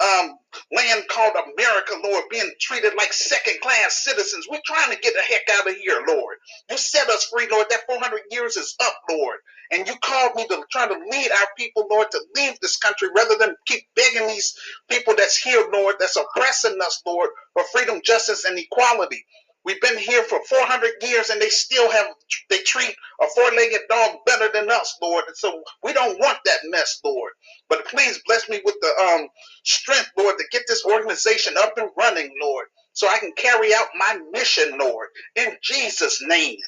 um, 0.00 0.36
land 0.72 1.04
called 1.10 1.34
America, 1.36 1.94
Lord, 2.04 2.24
being 2.30 2.50
treated 2.60 2.94
like 2.96 3.12
second 3.12 3.60
class 3.62 4.04
citizens. 4.04 4.46
We're 4.50 4.60
trying 4.66 4.92
to 4.94 5.00
get 5.00 5.14
the 5.14 5.22
heck 5.22 5.42
out 5.60 5.68
of 5.70 5.76
here, 5.76 6.02
Lord. 6.08 6.36
You 6.70 6.78
set 6.78 7.08
us 7.08 7.26
free, 7.32 7.48
Lord. 7.50 7.66
That 7.70 7.86
400 7.88 8.20
years 8.30 8.56
is 8.56 8.76
up, 8.84 8.94
Lord. 9.10 9.38
And 9.72 9.86
you 9.88 9.94
called 10.04 10.36
me 10.36 10.46
to 10.48 10.62
try 10.70 10.88
to 10.88 10.94
lead 10.94 11.30
our 11.32 11.48
people, 11.58 11.86
Lord, 11.90 12.10
to 12.12 12.20
leave 12.36 12.60
this 12.60 12.76
country 12.78 13.08
rather 13.16 13.36
than 13.38 13.56
keep 13.66 13.82
begging 13.96 14.28
these 14.28 14.54
people 14.90 15.14
that's 15.16 15.36
here, 15.38 15.66
Lord, 15.72 15.96
that's 16.00 16.16
oppressing 16.16 16.78
us, 16.82 17.02
Lord, 17.06 17.30
for 17.54 17.64
freedom, 17.72 18.00
justice, 18.04 18.44
and 18.44 18.58
equality. 18.58 19.24
We've 19.66 19.82
been 19.82 19.98
here 19.98 20.24
for 20.24 20.40
400 20.48 20.92
years 21.02 21.30
and 21.30 21.42
they 21.42 21.50
still 21.50 21.90
have, 21.92 22.08
they 22.50 22.60
treat 22.60 22.96
a 23.22 23.28
four 23.36 23.50
legged 23.52 23.82
dog 23.90 24.18
better 24.26 24.50
than 24.54 24.70
us, 24.72 24.98
Lord. 25.02 25.24
And 25.28 25.36
so 25.36 25.62
we 25.84 25.94
don't 25.94 26.20
want 26.20 26.38
that 26.46 26.60
mess, 26.66 27.00
Lord. 27.04 27.32
But 27.70 27.86
please 27.86 28.20
bless 28.26 28.48
me 28.50 28.62
with 28.64 28.76
the 28.82 29.04
um, 29.04 29.28
strength, 29.64 30.12
Lord, 30.18 30.36
to 30.38 30.46
get 30.52 30.64
this 30.68 30.86
organization 30.86 31.54
up 31.58 31.74
and 31.78 31.90
running, 31.98 32.32
Lord, 32.42 32.66
so 32.94 33.08
I 33.08 33.18
can 33.20 33.34
carry 33.38 33.74
out 33.74 33.88
my 33.98 34.18
mission, 34.32 34.78
Lord, 34.80 35.08
in 35.36 35.50
Jesus' 35.62 36.22
name. 36.26 36.58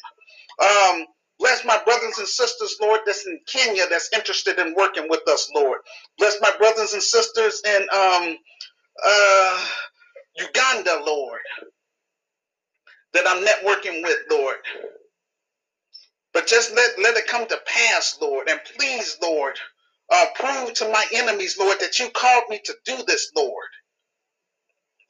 Um, 0.63 1.07
Bless 1.41 1.65
my 1.65 1.79
brothers 1.85 2.19
and 2.19 2.29
sisters, 2.29 2.77
Lord, 2.81 3.01
that's 3.07 3.27
in 3.27 3.41
Kenya 3.47 3.85
that's 3.91 4.11
interested 4.15 4.59
in 4.59 4.75
working 4.77 5.09
with 5.11 5.29
us, 5.29 5.51
Lord. 5.55 5.81
Bless 6.19 6.37
my 6.41 6.53
brothers 6.59 6.95
and 6.95 7.03
sisters 7.03 7.63
in 7.67 7.83
um, 7.95 8.37
uh, 9.05 9.67
Uganda, 10.39 11.03
Lord 11.07 11.41
that 13.18 13.28
I'm 13.28 13.44
networking 13.44 14.02
with, 14.04 14.18
Lord. 14.31 14.57
But 16.35 16.48
just 16.48 16.74
let, 16.76 16.92
let 17.02 17.16
it 17.18 17.28
come 17.28 17.48
to 17.48 17.59
pass, 17.66 18.18
Lord. 18.22 18.48
And 18.50 18.61
please, 18.78 19.18
Lord, 19.22 19.57
uh, 20.12 20.26
prove 20.37 20.74
to 20.76 20.88
my 20.90 21.07
enemies, 21.14 21.59
Lord, 21.59 21.78
that 21.81 21.98
you 22.00 22.11
called 22.11 22.44
me 22.50 22.61
to 22.66 22.74
do 22.87 22.98
this, 23.07 23.33
Lord. 23.37 23.66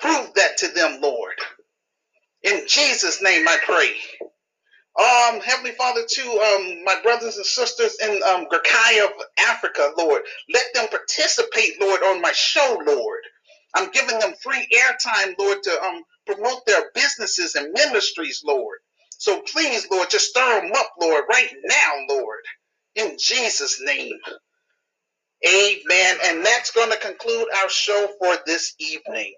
Prove 0.00 0.34
that 0.36 0.58
to 0.58 0.68
them, 0.68 1.00
Lord. 1.02 1.34
In 2.44 2.62
Jesus' 2.68 3.22
name 3.22 3.48
I 3.48 3.58
pray. 3.64 3.92
Um, 4.98 5.40
Heavenly 5.40 5.72
Father, 5.72 6.02
to 6.08 6.22
um, 6.22 6.84
my 6.84 7.00
brothers 7.02 7.36
and 7.38 7.46
sisters 7.46 7.96
in 8.02 8.22
um, 8.24 8.46
of 9.04 9.10
Africa, 9.48 9.90
Lord, 9.98 10.22
let 10.52 10.66
them 10.74 10.88
participate, 10.88 11.80
Lord, 11.80 12.02
on 12.02 12.22
my 12.22 12.32
show, 12.32 12.80
Lord. 12.86 13.20
I'm 13.74 13.90
giving 13.92 14.20
them 14.20 14.34
free 14.42 14.68
airtime, 14.72 15.34
Lord, 15.38 15.64
to 15.64 15.82
um, 15.82 16.02
promote 16.34 16.66
their 16.66 16.90
businesses 16.94 17.56
and 17.56 17.72
ministries, 17.72 18.42
Lord. 18.46 18.78
So 19.18 19.42
please, 19.52 19.88
Lord, 19.90 20.10
just 20.10 20.28
stir 20.30 20.62
them 20.62 20.72
up, 20.76 20.92
Lord, 21.00 21.24
right 21.30 21.50
now, 21.64 21.94
Lord. 22.16 22.40
In 22.96 23.16
Jesus' 23.18 23.80
name. 23.84 24.18
Amen. 25.46 26.16
And 26.24 26.44
that's 26.46 26.72
going 26.72 26.90
to 26.90 26.98
conclude 26.98 27.46
our 27.62 27.68
show 27.70 28.08
for 28.20 28.36
this 28.46 28.74
evening. 28.80 29.34